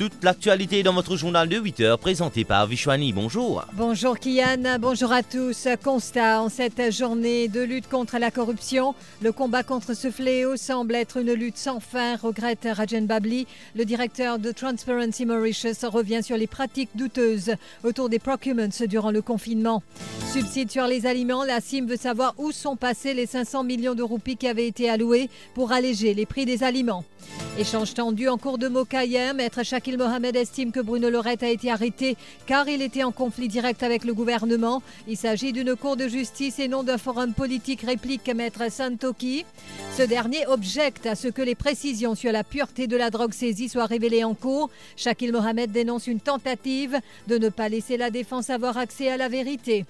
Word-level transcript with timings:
Toute 0.00 0.24
l'actualité 0.24 0.82
dans 0.82 0.94
votre 0.94 1.14
journal 1.14 1.46
de 1.46 1.58
8 1.58 1.80
heures 1.80 1.98
présenté 1.98 2.46
par 2.46 2.66
Vishwani. 2.66 3.12
Bonjour. 3.12 3.66
Bonjour 3.74 4.18
Kian, 4.18 4.78
bonjour 4.80 5.12
à 5.12 5.22
tous. 5.22 5.68
Constat 5.84 6.40
en 6.40 6.48
cette 6.48 6.90
journée 6.90 7.48
de 7.48 7.60
lutte 7.60 7.86
contre 7.86 8.16
la 8.16 8.30
corruption. 8.30 8.94
Le 9.20 9.30
combat 9.30 9.62
contre 9.62 9.92
ce 9.92 10.10
fléau 10.10 10.56
semble 10.56 10.94
être 10.94 11.18
une 11.18 11.34
lutte 11.34 11.58
sans 11.58 11.80
fin, 11.80 12.16
regrette 12.16 12.66
Rajan 12.72 13.02
Babli. 13.02 13.46
Le 13.76 13.84
directeur 13.84 14.38
de 14.38 14.52
Transparency 14.52 15.26
Mauritius 15.26 15.84
revient 15.84 16.22
sur 16.22 16.38
les 16.38 16.46
pratiques 16.46 16.96
douteuses 16.96 17.52
autour 17.84 18.08
des 18.08 18.18
procurements 18.18 18.86
durant 18.88 19.10
le 19.10 19.20
confinement. 19.20 19.82
Subside 20.32 20.70
sur 20.70 20.86
les 20.86 21.04
aliments, 21.04 21.44
la 21.44 21.60
CIM 21.60 21.84
veut 21.84 21.98
savoir 21.98 22.32
où 22.38 22.52
sont 22.52 22.76
passés 22.76 23.12
les 23.12 23.26
500 23.26 23.64
millions 23.64 23.94
de 23.94 24.02
roupies 24.02 24.38
qui 24.38 24.48
avaient 24.48 24.66
été 24.66 24.88
alloués 24.88 25.28
pour 25.52 25.72
alléger 25.72 26.14
les 26.14 26.24
prix 26.24 26.46
des 26.46 26.62
aliments. 26.62 27.04
Échange 27.58 27.94
tendu 27.94 28.28
en 28.28 28.38
cours 28.38 28.58
de 28.58 28.68
Moka 28.68 29.04
hier, 29.04 29.34
maître 29.34 29.62
Mohamed 29.96 30.36
estime 30.36 30.72
que 30.72 30.80
Bruno 30.80 31.10
Lorette 31.10 31.42
a 31.42 31.48
été 31.48 31.70
arrêté 31.70 32.16
car 32.46 32.68
il 32.68 32.82
était 32.82 33.04
en 33.04 33.12
conflit 33.12 33.48
direct 33.48 33.82
avec 33.82 34.04
le 34.04 34.14
gouvernement. 34.14 34.82
Il 35.08 35.16
s'agit 35.16 35.52
d'une 35.52 35.76
cour 35.76 35.96
de 35.96 36.08
justice 36.08 36.58
et 36.58 36.68
non 36.68 36.82
d'un 36.82 36.98
forum 36.98 37.32
politique, 37.32 37.82
réplique 37.82 38.28
maître 38.34 38.70
Santoki. 38.70 39.44
Ce 39.96 40.02
dernier 40.02 40.46
objecte 40.46 41.06
à 41.06 41.14
ce 41.14 41.28
que 41.28 41.42
les 41.42 41.54
précisions 41.54 42.14
sur 42.14 42.32
la 42.32 42.44
pureté 42.44 42.86
de 42.86 42.96
la 42.96 43.10
drogue 43.10 43.32
saisie 43.32 43.68
soient 43.68 43.86
révélées 43.86 44.24
en 44.24 44.34
cours. 44.34 44.70
Shakil 44.96 45.32
Mohamed 45.32 45.70
dénonce 45.72 46.06
une 46.06 46.20
tentative 46.20 46.98
de 47.28 47.38
ne 47.38 47.48
pas 47.48 47.68
laisser 47.68 47.96
la 47.96 48.10
défense 48.10 48.50
avoir 48.50 48.78
accès 48.78 49.10
à 49.10 49.16
la 49.16 49.28
vérité. 49.28 49.84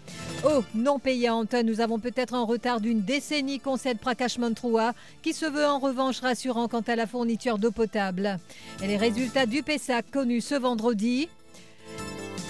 Oh, 0.44 0.64
non 0.74 0.98
payante, 0.98 1.54
nous 1.64 1.80
avons 1.80 1.98
peut-être 1.98 2.34
un 2.34 2.44
retard 2.44 2.80
d'une 2.80 3.02
décennie, 3.02 3.60
concède 3.60 3.98
Prakash 3.98 4.38
Mantroua, 4.38 4.94
qui 5.22 5.32
se 5.32 5.46
veut 5.46 5.66
en 5.66 5.78
revanche 5.78 6.20
rassurant 6.20 6.68
quant 6.68 6.80
à 6.80 6.96
la 6.96 7.06
fourniture 7.06 7.58
d'eau 7.58 7.70
potable. 7.70 8.38
Et 8.82 8.86
les 8.86 8.96
résultats 8.96 9.46
du 9.46 9.62
PESAC 9.90 10.10
connus 10.12 10.40
ce 10.42 10.54
vendredi. 10.54 11.28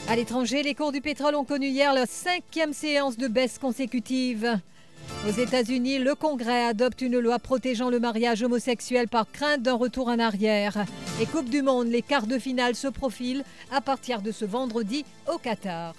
À 0.09 0.17
l'étranger, 0.17 0.63
les 0.63 0.75
cours 0.75 0.93
du 0.93 1.01
pétrole 1.01 1.35
ont 1.35 1.45
connu 1.45 1.69
hier 1.69 1.95
leur 1.95 2.07
cinquième 2.07 2.75
séance 2.75 3.17
de 3.17 3.29
baisse 3.29 3.59
consécutive. 3.59 4.59
Aux 5.27 5.33
États-Unis, 5.33 6.01
le 6.01 6.15
Congrès 6.15 6.67
adopte 6.67 7.01
une 7.01 7.19
loi 7.19 7.39
protégeant 7.39 7.89
le 7.89 7.99
mariage 7.99 8.43
homosexuel 8.43 9.09
par 9.09 9.31
crainte 9.33 9.63
d'un 9.63 9.75
retour 9.75 10.09
en 10.09 10.19
arrière. 10.19 10.85
Et 11.19 11.25
Coupe 11.25 11.49
du 11.49 11.63
Monde, 11.63 11.89
les 11.89 12.03
quarts 12.03 12.27
de 12.27 12.39
finale 12.39 12.75
se 12.75 12.89
profilent 12.89 13.45
à 13.73 13.81
partir 13.81 14.21
de 14.21 14.33
ce 14.33 14.45
vendredi 14.45 15.07
au 15.33 15.39
Qatar. 15.39 15.95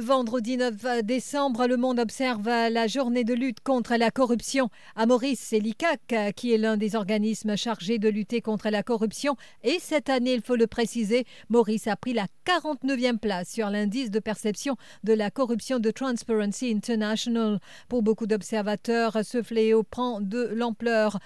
Vendredi 0.00 0.56
9 0.56 1.02
décembre, 1.02 1.66
le 1.66 1.76
monde 1.76 1.98
observe 1.98 2.46
la 2.46 2.86
journée 2.86 3.24
de 3.24 3.34
lutte 3.34 3.60
contre 3.60 3.96
la 3.96 4.10
corruption. 4.10 4.70
À 4.96 5.06
Maurice, 5.06 5.52
l'ICAC 5.52 6.34
qui 6.34 6.52
est 6.52 6.58
l'un 6.58 6.76
des 6.76 6.96
organismes 6.96 7.56
chargés 7.56 7.98
de 7.98 8.08
lutter 8.08 8.40
contre 8.40 8.70
la 8.70 8.82
corruption. 8.82 9.36
Et 9.62 9.78
cette 9.80 10.08
année, 10.08 10.34
il 10.34 10.42
faut 10.42 10.56
le 10.56 10.66
préciser, 10.66 11.24
Maurice 11.48 11.86
a 11.86 11.96
pris 11.96 12.12
la 12.12 12.26
49e 12.46 13.18
place 13.18 13.50
sur 13.50 13.70
l'indice 13.70 14.10
de 14.10 14.18
perception 14.18 14.76
de 15.04 15.12
la 15.12 15.30
corruption 15.30 15.78
de 15.78 15.90
Transparency 15.90 16.70
International. 16.70 17.58
Pour 17.88 18.02
beaucoup 18.02 18.26
d'observateurs, 18.26 19.18
ce 19.24 19.42
fléau 19.42 19.82
prend 19.82 20.20
de 20.20 20.50
l'ampleur 20.54 21.18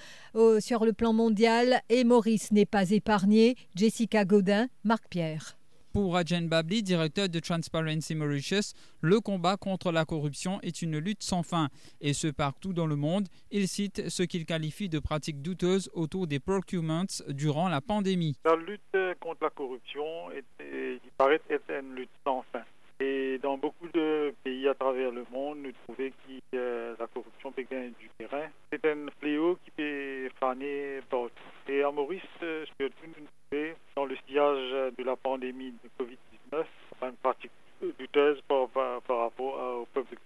sur 0.61 0.85
le 0.85 0.93
plan 0.93 1.13
mondial 1.13 1.81
et 1.89 2.05
Maurice 2.05 2.53
n'est 2.53 2.67
pas 2.67 2.91
épargné. 2.91 3.57
Jessica 3.75 4.25
Godin, 4.25 4.69
Marc 4.85 5.05
Pierre. 5.09 5.57
Pour 5.97 6.13
Rajan 6.13 6.43
Babli, 6.43 6.83
directeur 6.83 7.31
de 7.31 7.41
Transparency 7.41 8.15
Mauritius, 8.15 8.75
le 9.01 9.19
combat 9.21 9.57
contre 9.57 9.93
la 9.93 10.05
corruption 10.05 10.61
est 10.61 10.83
une 10.83 10.99
lutte 10.99 11.23
sans 11.23 11.43
fin, 11.43 11.71
et 12.03 12.13
ce 12.13 12.27
partout 12.27 12.75
dans 12.75 12.87
le 12.87 12.97
monde. 12.97 13.29
Il 13.51 13.67
cite 13.67 14.11
ce 14.11 14.23
qu'il 14.23 14.45
qualifie 14.45 14.91
de 14.91 14.99
pratiques 14.99 15.41
douteuses 15.41 15.91
autour 15.95 16.27
des 16.27 16.39
procurements 16.39 17.07
durant 17.29 17.71
la 17.71 17.81
pandémie. 17.81 18.37
La 18.45 18.57
lutte 18.57 19.17
contre 19.21 19.45
la 19.45 19.49
corruption, 19.49 20.31
était, 20.33 21.01
il 21.03 21.11
paraît 21.17 21.41
être 21.49 21.71
une 21.71 21.95
lutte 21.95 22.11
sans 22.27 22.45
fin. 22.53 22.65
Et 22.99 23.39
dans 23.43 23.59
beaucoup 23.59 23.89
de 23.89 24.35
pays 24.43 24.67
à 24.69 24.75
travers 24.75 25.11
le 25.11 25.27
monde, 25.31 25.59
nous 25.59 25.73
trouvons 25.85 26.09
que 26.09 26.57
euh, 26.57 26.95
la 26.99 27.07
corruption 27.07 27.53
peut 27.53 27.67
gagner 27.71 27.93
du 28.01 28.09
terrain. 28.17 28.49
C'est 28.73 28.83
un 28.87 29.07
fléau 29.21 29.59
qui 29.65 29.71
peut 29.73 30.31
faner 30.41 31.01
partout. 31.11 31.33
Et 31.69 31.83
à 31.83 31.91
Maurice, 31.91 32.23
je 32.41 32.65
peux 32.79 32.91
nous 33.07 33.27
trouver 33.51 33.75
dans 33.97 34.07
le 34.07 34.17
sillage 34.27 34.95
de 34.97 35.05
la 35.05 35.15
pandémie 35.15 35.75
de 35.85 36.05
Covid-19, 36.05 36.65
une 37.03 37.17
pratique 37.17 37.51
douteuse 37.99 38.41
par, 38.49 38.67
par, 38.69 39.03
par 39.03 39.19
rapport 39.19 39.83
au 39.83 39.87
public 39.87 40.19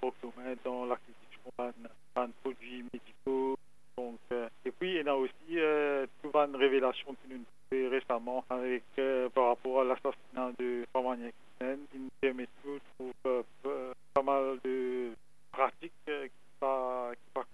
procurement 0.00 0.54
dans 0.64 0.86
l'acquisition 0.86 1.52
de 2.16 2.32
produits 2.42 2.84
médicaux. 2.92 3.56
Donc, 3.98 4.18
euh, 4.30 4.48
et 4.64 4.70
puis, 4.70 4.94
il 4.96 5.04
y 5.04 5.08
a 5.08 5.16
aussi 5.16 5.32
euh, 5.56 6.06
toute 6.22 6.34
une 6.34 6.54
révélation 6.54 7.14
que 7.14 7.34
nous 7.34 7.44
avons 7.72 7.90
récemment 7.90 8.44
avec, 8.48 8.84
euh, 8.98 9.28
par 9.30 9.48
rapport 9.48 9.80
à 9.80 9.84
l'assassinat 9.84 10.52
de 10.58 10.86
Famania 10.92 11.30
Kisen. 11.58 11.78
Il 11.92 12.36
nous 12.36 12.46
trouve 13.22 13.44
pas 14.14 14.22
mal 14.22 14.58
de 14.64 15.10
pratiques 15.50 15.92
qui 16.06 16.10
ne 16.12 16.26
sont 16.26 16.30
pas, 16.60 17.10
pas 17.34 17.44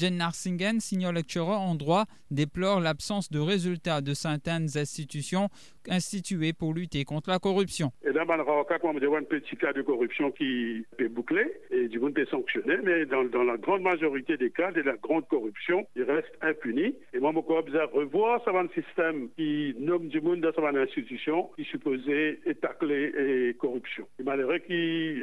Rajen 0.00 0.16
Narsingen, 0.16 0.80
senior 0.80 1.12
lecturer 1.12 1.56
en 1.56 1.74
droit, 1.74 2.06
déplore 2.30 2.80
l'absence 2.80 3.30
de 3.30 3.38
résultats 3.38 4.00
de 4.00 4.14
certaines 4.14 4.78
institutions 4.78 5.50
instituées 5.90 6.54
pour 6.54 6.72
lutter 6.72 7.04
contre 7.04 7.28
la 7.28 7.38
corruption. 7.38 7.92
Et 8.20 8.64
cas, 8.68 8.78
comme 8.78 8.98
un 8.98 9.22
petit 9.22 9.56
cas 9.56 9.72
de 9.72 9.80
corruption 9.80 10.30
qui 10.30 10.84
est 10.98 11.08
bouclé 11.08 11.46
et 11.70 11.88
du 11.88 11.98
monde 11.98 12.18
est 12.18 12.28
sanctionné, 12.28 12.76
mais 12.82 13.06
dans, 13.06 13.22
la 13.22 13.56
grande 13.56 13.82
majorité 13.82 14.36
des 14.36 14.50
cas 14.50 14.72
de 14.72 14.82
la 14.82 14.96
grande 14.96 15.26
corruption, 15.28 15.86
il 15.96 16.02
reste 16.02 16.30
impuni. 16.42 16.94
Et 17.14 17.18
moi, 17.18 17.32
je 17.34 17.52
observe 17.54 17.92
revoir 17.94 18.42
ce 18.44 18.82
système 18.82 19.30
qui 19.36 19.74
nomme 19.78 20.08
du 20.08 20.20
monde 20.20 20.40
dans 20.40 20.52
cette 20.52 20.76
institution 20.76 21.50
qui 21.56 21.64
supposait 21.64 22.40
étacler 22.44 23.12
et 23.16 23.54
corruption. 23.54 24.06
Il 24.18 24.26
malheureux 24.26 24.58
qui, 24.58 25.18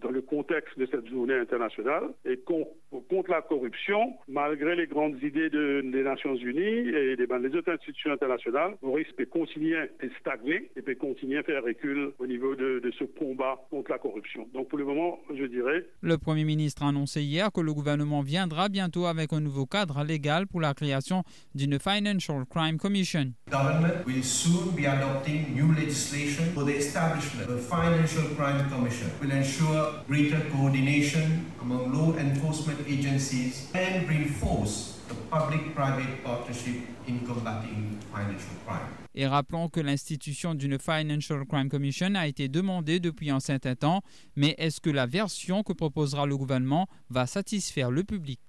dans 0.00 0.10
le 0.10 0.22
contexte 0.22 0.78
de 0.78 0.86
cette 0.86 1.06
journée 1.06 1.34
internationale, 1.34 2.04
et 2.24 2.38
contre 2.38 3.30
la 3.30 3.42
corruption, 3.42 4.14
malgré 4.26 4.74
les 4.74 4.86
grandes 4.86 5.22
idées 5.22 5.50
de, 5.50 5.82
des 5.84 6.02
Nations 6.02 6.34
Unies 6.34 6.88
et 6.88 7.16
des, 7.16 7.26
des 7.26 7.56
autres 7.56 7.72
institutions 7.72 8.12
internationales, 8.12 8.76
Maurice 8.82 9.12
peut 9.12 9.26
continuer 9.26 9.76
à 9.76 9.86
stagner 10.20 10.70
et 10.76 10.82
peut 10.82 10.94
continuer 10.94 11.38
à 11.38 11.42
faire 11.42 11.62
recul 11.90 12.12
au 12.18 12.26
niveau 12.26 12.54
de, 12.54 12.80
de, 12.80 12.90
ce 12.98 13.04
combat 13.04 13.56
contre 13.70 13.90
la 13.90 13.98
corruption. 13.98 14.46
Donc 14.54 14.68
pour 14.68 14.78
le 14.78 14.84
moment, 14.84 15.18
je 15.34 15.44
dirais... 15.44 15.84
Le 16.00 16.18
Premier 16.18 16.44
ministre 16.44 16.82
a 16.82 16.88
annoncé 16.88 17.22
hier 17.22 17.52
que 17.52 17.60
le 17.60 17.72
gouvernement 17.72 18.22
viendra 18.22 18.68
bientôt 18.68 19.06
avec 19.06 19.32
un 19.32 19.40
nouveau 19.40 19.66
cadre 19.66 20.02
légal 20.04 20.46
pour 20.46 20.60
la 20.60 20.74
création 20.74 21.22
d'une 21.54 21.78
Financial 21.78 22.44
Crime 22.46 22.78
Commission. 22.78 23.32
The 23.46 23.52
government 23.52 24.06
will 24.06 24.22
soon 24.22 24.74
be 24.74 24.86
adopting 24.86 25.54
new 25.54 25.72
legislation 25.74 26.44
for 26.54 26.64
the 26.64 26.76
establishment 26.76 27.48
of 27.48 27.56
a 27.56 27.58
Financial 27.58 28.24
Crime 28.36 28.68
Commission. 28.70 29.08
will 29.20 29.32
ensure 29.32 30.02
greater 30.08 30.40
coordination 30.52 31.46
among 31.60 31.92
law 31.92 32.16
enforcement 32.18 32.78
agencies 32.88 33.68
and 33.74 34.08
reinforce 34.08 34.98
the 35.08 35.14
public-private 35.30 36.22
partnership 36.24 36.76
in 37.06 37.20
combating 37.26 37.98
financial 38.12 38.54
crime. 38.66 38.99
Et 39.14 39.26
rappelons 39.26 39.68
que 39.68 39.80
l'institution 39.80 40.54
d'une 40.54 40.78
Financial 40.78 41.44
Crime 41.46 41.68
Commission 41.68 42.14
a 42.14 42.26
été 42.26 42.48
demandée 42.48 43.00
depuis 43.00 43.30
un 43.30 43.40
certain 43.40 43.74
temps, 43.74 44.02
mais 44.36 44.54
est-ce 44.58 44.80
que 44.80 44.90
la 44.90 45.06
version 45.06 45.62
que 45.62 45.72
proposera 45.72 46.26
le 46.26 46.36
gouvernement 46.36 46.88
va 47.08 47.26
satisfaire 47.26 47.90
le 47.90 48.04
public? 48.04 48.40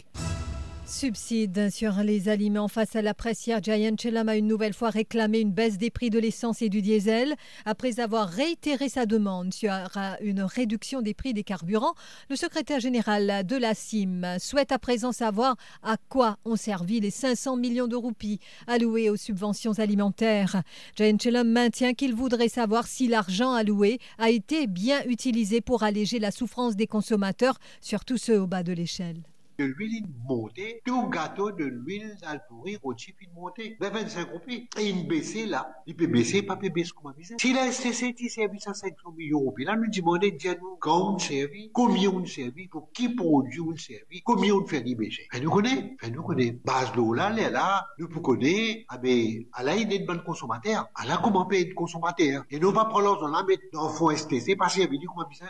Subsides 0.92 1.70
sur 1.72 2.04
les 2.04 2.28
aliments 2.28 2.68
face 2.68 2.98
à 2.98 3.02
la 3.02 3.14
presse 3.14 3.48
hier, 3.48 3.64
Giant 3.64 3.96
a 4.28 4.36
une 4.36 4.48
nouvelle 4.48 4.74
fois 4.74 4.90
réclamé 4.90 5.40
une 5.40 5.54
baisse 5.54 5.78
des 5.78 5.90
prix 5.90 6.10
de 6.10 6.20
l'essence 6.20 6.62
et 6.62 6.68
du 6.68 6.82
diesel. 6.82 7.34
Après 7.64 8.02
avoir 8.02 8.28
réitéré 8.28 8.90
sa 8.90 9.06
demande 9.06 9.54
sur 9.54 9.72
une 10.20 10.42
réduction 10.42 11.02
des 11.02 11.14
prix 11.14 11.34
des 11.34 11.46
carburants, 11.46 11.96
le 12.30 12.36
secrétaire 12.36 12.82
général 12.82 13.46
de 13.48 13.56
la 13.56 13.74
CIM 13.74 14.38
souhaite 14.38 14.74
à 14.74 14.80
présent 14.80 15.14
savoir 15.14 15.56
à 15.82 15.96
quoi 16.10 16.38
ont 16.44 16.58
servi 16.58 17.00
les 17.00 17.10
500 17.10 17.56
millions 17.56 17.88
de 17.88 17.96
roupies 17.96 18.40
alloués 18.68 19.10
aux 19.10 19.16
subventions 19.16 19.80
alimentaires. 19.80 20.62
Giant 20.98 21.18
Chelam 21.18 21.50
maintient 21.50 21.94
qu'il 21.94 22.14
voudrait 22.14 22.50
savoir 22.50 22.86
si 22.86 23.08
l'argent 23.08 23.54
alloué 23.54 23.98
a 24.18 24.30
été 24.30 24.68
bien 24.68 25.02
utilisé 25.06 25.62
pour 25.62 25.84
alléger 25.84 26.20
la 26.20 26.32
souffrance 26.32 26.76
des 26.76 26.88
consommateurs, 26.88 27.58
surtout 27.80 28.18
ceux 28.18 28.42
au 28.42 28.46
bas 28.46 28.62
de 28.62 28.74
l'échelle 28.74 29.24
de 29.62 29.74
l'huile 29.74 30.06
montée, 30.28 30.82
tout 30.86 31.08
gâteau 31.10 31.52
de 31.52 31.66
l'huile 31.66 32.18
alpouri 32.24 32.78
rôti 32.84 33.14
puis 33.14 33.28
monté. 33.36 33.78
Ben 33.80 33.92
25 33.92 34.32
roupies. 34.32 34.68
Et 34.80 34.90
une 34.90 35.08
baissée 35.08 35.46
là, 35.46 35.72
il 35.86 35.96
peut 35.96 36.08
baisser, 36.08 36.42
pas 36.42 36.56
peut 36.56 36.70
baisser 36.70 36.92
comme 37.02 37.14
ça. 37.22 37.36
Si 37.40 37.54
la 37.54 37.72
STC 37.72 38.16
service 38.30 38.68
à 38.68 38.74
500 38.74 39.12
millions 39.16 39.40
de 39.40 39.46
roupies, 39.46 39.66
là, 39.66 39.76
nous 39.76 39.90
demandons, 39.90 40.28
dis-nous, 40.28 40.78
quand 40.80 41.14
on 41.14 41.20
servi, 41.20 41.70
combien 41.74 42.10
on 42.10 42.26
servi, 42.26 42.68
pour 42.68 42.92
qui 42.92 43.10
produit 43.10 43.62
on 43.62 43.76
servi, 43.76 44.22
combien 44.24 44.54
on 44.56 44.66
fait 44.66 44.82
baisser. 44.82 45.28
Ben 45.32 45.44
nous 45.44 45.52
connaissons, 45.52 45.90
ben 46.02 46.14
nous 46.14 46.24
connaissons. 46.24 46.58
Base 46.66 46.96
l'eau 46.96 47.14
là, 47.14 47.30
là, 47.30 47.50
là, 47.50 47.88
nous 48.00 48.08
pour 48.08 48.22
connaître, 48.22 48.86
ah 48.90 48.98
ben, 48.98 49.46
à 49.54 49.64
la, 49.64 49.76
il 49.76 49.92
est 49.94 50.00
de 50.00 50.06
bon 50.06 50.20
consommateur. 50.26 50.88
À 50.96 51.06
la, 51.06 51.18
comment 51.18 51.46
payer 51.46 51.66
de 51.66 51.74
consommateur. 51.74 52.44
Et 52.50 52.60
nous 52.60 52.72
va 52.72 52.86
prendre 52.86 53.06
l'argent 53.06 53.28
là, 53.28 53.44
mettre 53.44 53.64
dans 53.74 53.88
le 53.88 53.94
fonds 53.94 54.16
STC, 54.16 54.56
parce 54.56 54.74
qu'il 54.74 54.84
y 54.84 54.86
a 54.86 55.08
comment 55.08 55.28
ça. 55.32 55.46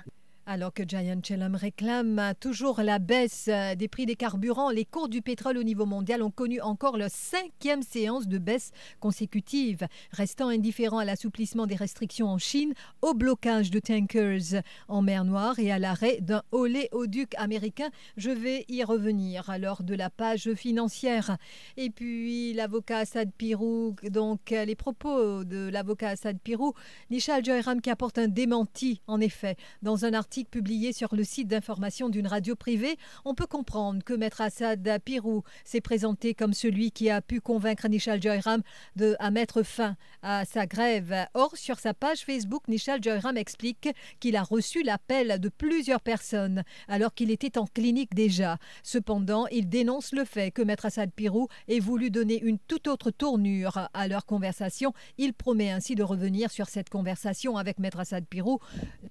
Alors 0.53 0.73
que 0.73 0.83
Giant 0.85 1.21
Chellam 1.23 1.55
réclame 1.55 2.33
toujours 2.41 2.81
la 2.81 2.99
baisse 2.99 3.45
euh, 3.47 3.73
des 3.73 3.87
prix 3.87 4.05
des 4.05 4.17
carburants, 4.17 4.69
les 4.69 4.83
cours 4.83 5.07
du 5.07 5.21
pétrole 5.21 5.57
au 5.57 5.63
niveau 5.63 5.85
mondial 5.85 6.21
ont 6.21 6.29
connu 6.29 6.59
encore 6.59 6.97
leur 6.97 7.09
cinquième 7.09 7.83
séance 7.83 8.27
de 8.27 8.37
baisse 8.37 8.71
consécutive, 8.99 9.87
restant 10.11 10.49
indifférent 10.49 10.97
à 10.97 11.05
l'assouplissement 11.05 11.67
des 11.67 11.75
restrictions 11.75 12.27
en 12.27 12.37
Chine, 12.37 12.73
au 13.01 13.13
blocage 13.13 13.71
de 13.71 13.79
tankers 13.79 14.61
en 14.89 15.01
mer 15.01 15.23
Noire 15.23 15.57
et 15.57 15.71
à 15.71 15.79
l'arrêt 15.79 16.19
d'un 16.19 16.43
oléoduc 16.51 17.33
américain. 17.37 17.89
Je 18.17 18.31
vais 18.31 18.65
y 18.67 18.83
revenir 18.83 19.57
lors 19.57 19.83
de 19.83 19.95
la 19.95 20.09
page 20.09 20.53
financière. 20.55 21.37
Et 21.77 21.89
puis 21.89 22.51
l'avocat 22.51 22.97
Assad 22.97 23.31
Pirou, 23.31 23.95
donc 24.03 24.49
les 24.49 24.75
propos 24.75 25.45
de 25.45 25.69
l'avocat 25.69 26.09
Assad 26.09 26.39
Pirou, 26.39 26.73
Nishal 27.09 27.45
Joyram 27.45 27.79
qui 27.79 27.89
apporte 27.89 28.17
un 28.17 28.27
démenti 28.27 29.01
en 29.07 29.21
effet 29.21 29.55
dans 29.81 30.03
un 30.03 30.11
article 30.11 30.40
publié 30.49 30.93
sur 30.93 31.15
le 31.15 31.23
site 31.23 31.47
d'information 31.47 32.09
d'une 32.09 32.27
radio 32.27 32.55
privée, 32.55 32.97
on 33.25 33.35
peut 33.35 33.45
comprendre 33.45 34.03
que 34.03 34.13
Maître 34.13 34.41
Assad 34.41 34.99
Pirou 35.03 35.43
s'est 35.63 35.81
présenté 35.81 36.33
comme 36.33 36.53
celui 36.53 36.91
qui 36.91 37.09
a 37.09 37.21
pu 37.21 37.41
convaincre 37.41 37.87
Nishal 37.87 38.21
Joyram 38.21 38.61
de, 38.95 39.15
à 39.19 39.31
mettre 39.31 39.63
fin 39.63 39.95
à 40.21 40.45
sa 40.45 40.65
grève. 40.65 41.27
Or, 41.33 41.55
sur 41.55 41.79
sa 41.79 41.93
page 41.93 42.25
Facebook, 42.25 42.67
Nishal 42.67 43.01
Joyram 43.03 43.37
explique 43.37 43.89
qu'il 44.19 44.35
a 44.35 44.43
reçu 44.43 44.83
l'appel 44.83 45.39
de 45.39 45.49
plusieurs 45.49 46.01
personnes 46.01 46.63
alors 46.87 47.13
qu'il 47.13 47.31
était 47.31 47.57
en 47.57 47.65
clinique 47.65 48.13
déjà. 48.13 48.57
Cependant, 48.83 49.47
il 49.47 49.69
dénonce 49.69 50.11
le 50.11 50.25
fait 50.25 50.51
que 50.51 50.61
Maître 50.61 50.85
Assad 50.85 51.11
Pirou 51.11 51.47
ait 51.67 51.79
voulu 51.79 52.09
donner 52.09 52.41
une 52.41 52.59
toute 52.59 52.87
autre 52.87 53.11
tournure 53.11 53.89
à 53.93 54.07
leur 54.07 54.25
conversation. 54.25 54.93
Il 55.17 55.33
promet 55.33 55.71
ainsi 55.71 55.95
de 55.95 56.03
revenir 56.03 56.51
sur 56.51 56.67
cette 56.67 56.89
conversation 56.89 57.57
avec 57.57 57.79
Maître 57.79 57.99
Assad 57.99 58.25
Pirou 58.25 58.59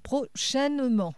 prochainement. 0.03 1.15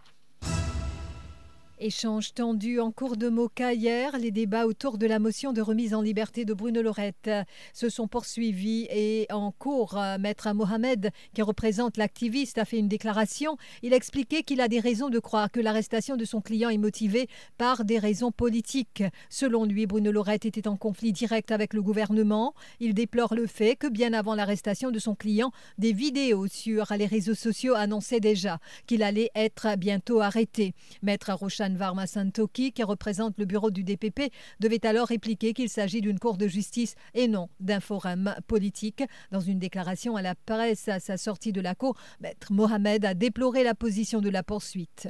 Échange 1.85 2.33
tendu 2.33 2.79
en 2.79 2.93
cours 2.93 3.17
de 3.17 3.29
Moka 3.29 3.73
hier, 3.73 4.17
les 4.17 4.31
débats 4.31 4.67
autour 4.67 4.99
de 4.99 5.07
la 5.09 5.19
motion 5.19 5.53
de 5.53 5.61
remise 5.61 5.95
en 5.95 6.01
liberté 6.01 6.45
de 6.45 6.55
Bruno 6.55 6.81
Lorette 6.81 7.29
se 7.73 7.89
sont 7.89 8.07
poursuivis 8.07 8.87
et 8.89 9.27
en 9.33 9.51
cours, 9.51 10.01
Maître 10.21 10.53
Mohamed, 10.53 11.11
qui 11.35 11.43
représente 11.43 11.97
l'activiste, 11.97 12.59
a 12.59 12.65
fait 12.65 12.79
une 12.79 12.87
déclaration. 12.87 13.57
Il 13.83 13.95
a 13.95 13.97
expliqué 13.97 14.45
qu'il 14.45 14.61
a 14.61 14.69
des 14.69 14.79
raisons 14.79 15.11
de 15.11 15.19
croire 15.19 15.51
que 15.51 15.59
l'arrestation 15.59 16.17
de 16.17 16.25
son 16.25 16.41
client 16.41 16.69
est 16.69 16.79
motivée 16.79 17.29
par 17.59 17.85
des 17.85 17.99
raisons 17.99 18.31
politiques. 18.31 19.03
Selon 19.29 19.65
lui, 19.65 19.87
Bruno 19.87 20.13
Lorette 20.13 20.47
était 20.47 20.69
en 20.69 20.77
conflit 20.77 21.11
direct 21.13 21.51
avec 21.51 21.75
le 21.75 21.83
gouvernement. 21.83 22.55
Il 22.79 22.95
déplore 22.95 23.35
le 23.35 23.49
fait 23.49 23.75
que 23.75 23.89
bien 23.89 24.13
avant 24.13 24.37
l'arrestation 24.37 24.93
de 24.93 25.01
son 25.01 25.17
client, 25.17 25.51
des 25.79 25.93
vidéos 25.93 26.47
sur 26.47 26.93
les 26.97 27.07
réseaux 27.07 27.35
sociaux 27.35 27.75
annonçaient 27.75 28.21
déjà 28.21 28.61
qu'il 28.87 29.03
allait 29.03 29.33
être 29.35 29.77
bientôt 29.77 30.21
arrêté. 30.21 30.75
Maître 31.03 31.31
Varma 31.77 32.07
Santoki, 32.07 32.73
qui 32.73 32.83
représente 32.83 33.39
le 33.39 33.45
bureau 33.45 33.71
du 33.71 33.85
DPP, 33.85 34.33
devait 34.61 34.85
alors 34.87 35.09
répliquer 35.09 35.53
qu'il 35.53 35.69
s'agit 35.69 36.01
d'une 36.01 36.19
cour 36.19 36.37
de 36.37 36.49
justice 36.49 36.95
et 37.15 37.29
non 37.29 37.49
d'un 37.61 37.81
forum 37.81 38.35
politique. 38.47 39.03
Dans 39.31 39.41
une 39.41 39.59
déclaration 39.59 40.17
à 40.17 40.23
la 40.23 40.35
presse 40.35 40.89
à 40.89 41.01
sa 41.01 41.17
sortie 41.17 41.53
de 41.53 41.61
la 41.61 41.75
cour, 41.75 41.97
Maître 42.21 42.53
Mohamed 42.53 43.05
a 43.05 43.15
déploré 43.15 43.65
la 43.65 43.75
position 43.75 44.21
de 44.21 44.29
la 44.29 44.43
poursuite. 44.43 45.09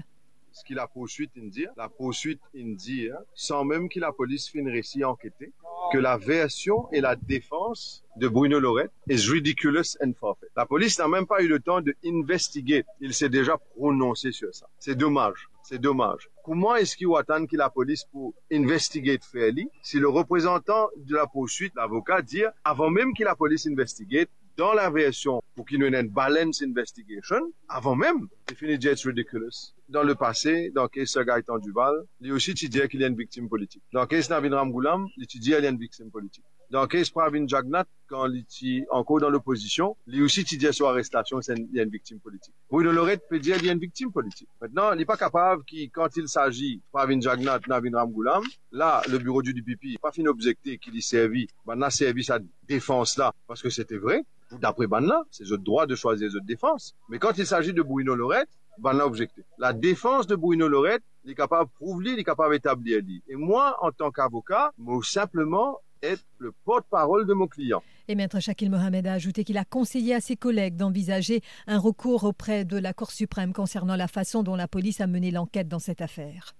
Ce 0.52 0.64
qui 0.64 0.74
la 0.74 0.86
poursuite 0.86 1.32
dit, 1.34 1.66
la 1.76 1.88
poursuite 1.88 2.42
dit, 2.54 3.08
sans 3.34 3.64
même 3.64 3.88
que 3.88 3.98
la 3.98 4.12
police 4.12 4.48
finisse 4.48 4.72
récit 4.72 5.04
enquêter, 5.04 5.52
que 5.92 5.98
la 5.98 6.16
version 6.18 6.90
et 6.92 7.00
la 7.00 7.16
défense 7.16 8.04
de 8.16 8.28
Bruno 8.28 8.60
Lorette 8.60 8.92
est 9.08 9.28
ridiculous 9.30 9.96
and 10.02 10.12
forfeit. 10.18 10.48
La 10.56 10.66
police 10.66 10.98
n'a 10.98 11.08
même 11.08 11.26
pas 11.26 11.42
eu 11.42 11.48
le 11.48 11.60
temps 11.60 11.80
de 11.80 11.94
investiguer. 12.04 12.84
Il 13.00 13.14
s'est 13.14 13.30
déjà 13.30 13.56
prononcé 13.76 14.30
sur 14.32 14.54
ça. 14.54 14.66
C'est 14.78 14.94
dommage. 14.94 15.48
C'est 15.62 15.78
dommage. 15.78 16.28
Comment 16.44 16.76
est-ce 16.76 16.96
qu'il 16.96 17.08
attend 17.16 17.46
que 17.46 17.56
la 17.56 17.70
police 17.70 18.04
pour 18.04 18.34
investiguer 18.52 19.18
fairly 19.22 19.68
si 19.82 19.98
le 19.98 20.08
représentant 20.08 20.88
de 20.96 21.14
la 21.14 21.26
poursuite, 21.26 21.72
l'avocat, 21.76 22.20
dit 22.20 22.42
avant 22.64 22.90
même 22.90 23.14
que 23.14 23.24
la 23.24 23.36
police 23.36 23.66
investigue, 23.66 24.26
dans 24.56 24.72
la 24.72 24.90
version 24.90 25.42
pour 25.54 25.66
qu'il 25.66 25.80
y 25.80 25.84
ait 25.84 26.00
une 26.00 26.08
balance 26.08 26.62
investigation, 26.62 27.52
avant 27.68 27.96
même, 27.96 28.28
c'est 28.48 28.56
fini 28.56 28.74
it's 28.74 29.04
ridiculous. 29.04 29.74
Dans 29.88 30.02
le 30.02 30.14
passé, 30.14 30.70
dans 30.74 30.84
le 30.84 30.88
cas 30.88 31.02
de 31.02 31.24
Gaëtan 31.24 31.58
Duval, 31.58 32.04
il 32.20 32.32
aussi 32.32 32.54
dit 32.54 32.68
qu'il 32.68 33.00
y 33.00 33.04
a 33.04 33.06
une 33.06 33.16
victime 33.16 33.48
politique. 33.48 33.82
Dans 33.92 34.00
le 34.00 34.06
cas 34.06 34.20
de 34.20 34.28
Navin 34.28 34.56
Ramgoulam, 34.56 35.06
il 35.16 35.26
dit 35.26 35.38
qu'il 35.38 35.50
y 35.50 35.54
a 35.54 35.68
une 35.68 35.78
victime 35.78 36.10
politique. 36.10 36.44
Dans 36.72 36.80
le 36.80 36.86
cas 36.86 37.02
de 37.02 37.10
Pravin 37.10 37.46
Jagnat, 37.46 37.84
quand 38.08 38.28
il 38.62 38.78
est 38.78 38.86
encore 38.88 39.20
dans 39.20 39.28
l'opposition, 39.28 39.94
il 40.06 40.22
aussi 40.22 40.42
dit 40.42 40.72
sur 40.72 40.88
arrestation, 40.88 41.38
il 41.40 41.68
y 41.74 41.78
a 41.78 41.82
une 41.82 41.90
victime 41.90 42.18
politique. 42.18 42.54
Bruno 42.70 42.90
Lorette 42.90 43.28
peut 43.28 43.38
dire 43.38 43.58
qu'il 43.58 43.66
y 43.66 43.68
a 43.68 43.74
une 43.74 43.78
victime 43.78 44.10
politique. 44.10 44.48
Maintenant, 44.58 44.90
il 44.94 44.96
n'est 44.96 45.04
pas 45.04 45.18
capable 45.18 45.64
qui, 45.64 45.90
quand 45.90 46.16
il 46.16 46.28
s'agit 46.28 46.80
Pravin 46.90 47.20
Jagnat, 47.20 47.60
Navin 47.68 47.90
Ramgoulam, 47.92 48.42
là, 48.70 49.02
le 49.10 49.18
bureau 49.18 49.42
du 49.42 49.52
DPP 49.52 49.92
n'a 49.92 49.98
pas 50.00 50.12
fini 50.12 50.24
d'objecter 50.24 50.78
qu'il 50.78 50.96
y 50.96 51.02
servi, 51.02 51.46
a 51.68 51.90
servi 51.90 52.24
sa 52.24 52.38
défense 52.66 53.18
là, 53.18 53.34
parce 53.46 53.60
que 53.60 53.68
c'était 53.68 53.98
vrai. 53.98 54.24
D'après 54.52 54.86
Banla, 54.86 55.24
c'est 55.30 55.46
votre 55.46 55.62
droit 55.62 55.84
de 55.84 55.94
choisir 55.94 56.30
votre 56.32 56.46
défense. 56.46 56.94
Mais 57.10 57.18
quand 57.18 57.36
il 57.36 57.46
s'agit 57.46 57.74
de 57.74 57.82
Bruno 57.82 58.14
Lorette, 58.14 58.48
Banla 58.78 59.06
objecté. 59.06 59.44
La 59.58 59.74
défense 59.74 60.26
de 60.26 60.36
Bruno 60.36 60.68
Lorette, 60.68 61.02
il 61.26 61.32
est 61.32 61.34
capable 61.34 61.68
de 61.68 61.74
prouver, 61.74 62.12
il 62.12 62.18
est 62.18 62.24
capable 62.24 62.54
d'établir. 62.54 63.02
Et 63.28 63.36
moi, 63.36 63.76
en 63.82 63.92
tant 63.92 64.10
qu'avocat, 64.10 64.72
moi, 64.78 64.98
simplement 65.04 65.78
être 66.02 66.24
le 66.38 66.52
porte-parole 66.64 67.26
de 67.26 67.34
mon 67.34 67.46
client. 67.46 67.82
Et 68.08 68.14
maître 68.14 68.40
Shakil 68.40 68.70
Mohamed 68.70 69.06
a 69.06 69.12
ajouté 69.12 69.44
qu'il 69.44 69.58
a 69.58 69.64
conseillé 69.64 70.14
à 70.14 70.20
ses 70.20 70.36
collègues 70.36 70.76
d'envisager 70.76 71.40
un 71.66 71.78
recours 71.78 72.24
auprès 72.24 72.64
de 72.64 72.78
la 72.78 72.92
Cour 72.92 73.10
suprême 73.10 73.52
concernant 73.52 73.96
la 73.96 74.08
façon 74.08 74.42
dont 74.42 74.56
la 74.56 74.68
police 74.68 75.00
a 75.00 75.06
mené 75.06 75.30
l'enquête 75.30 75.68
dans 75.68 75.78
cette 75.78 76.00
affaire. 76.00 76.54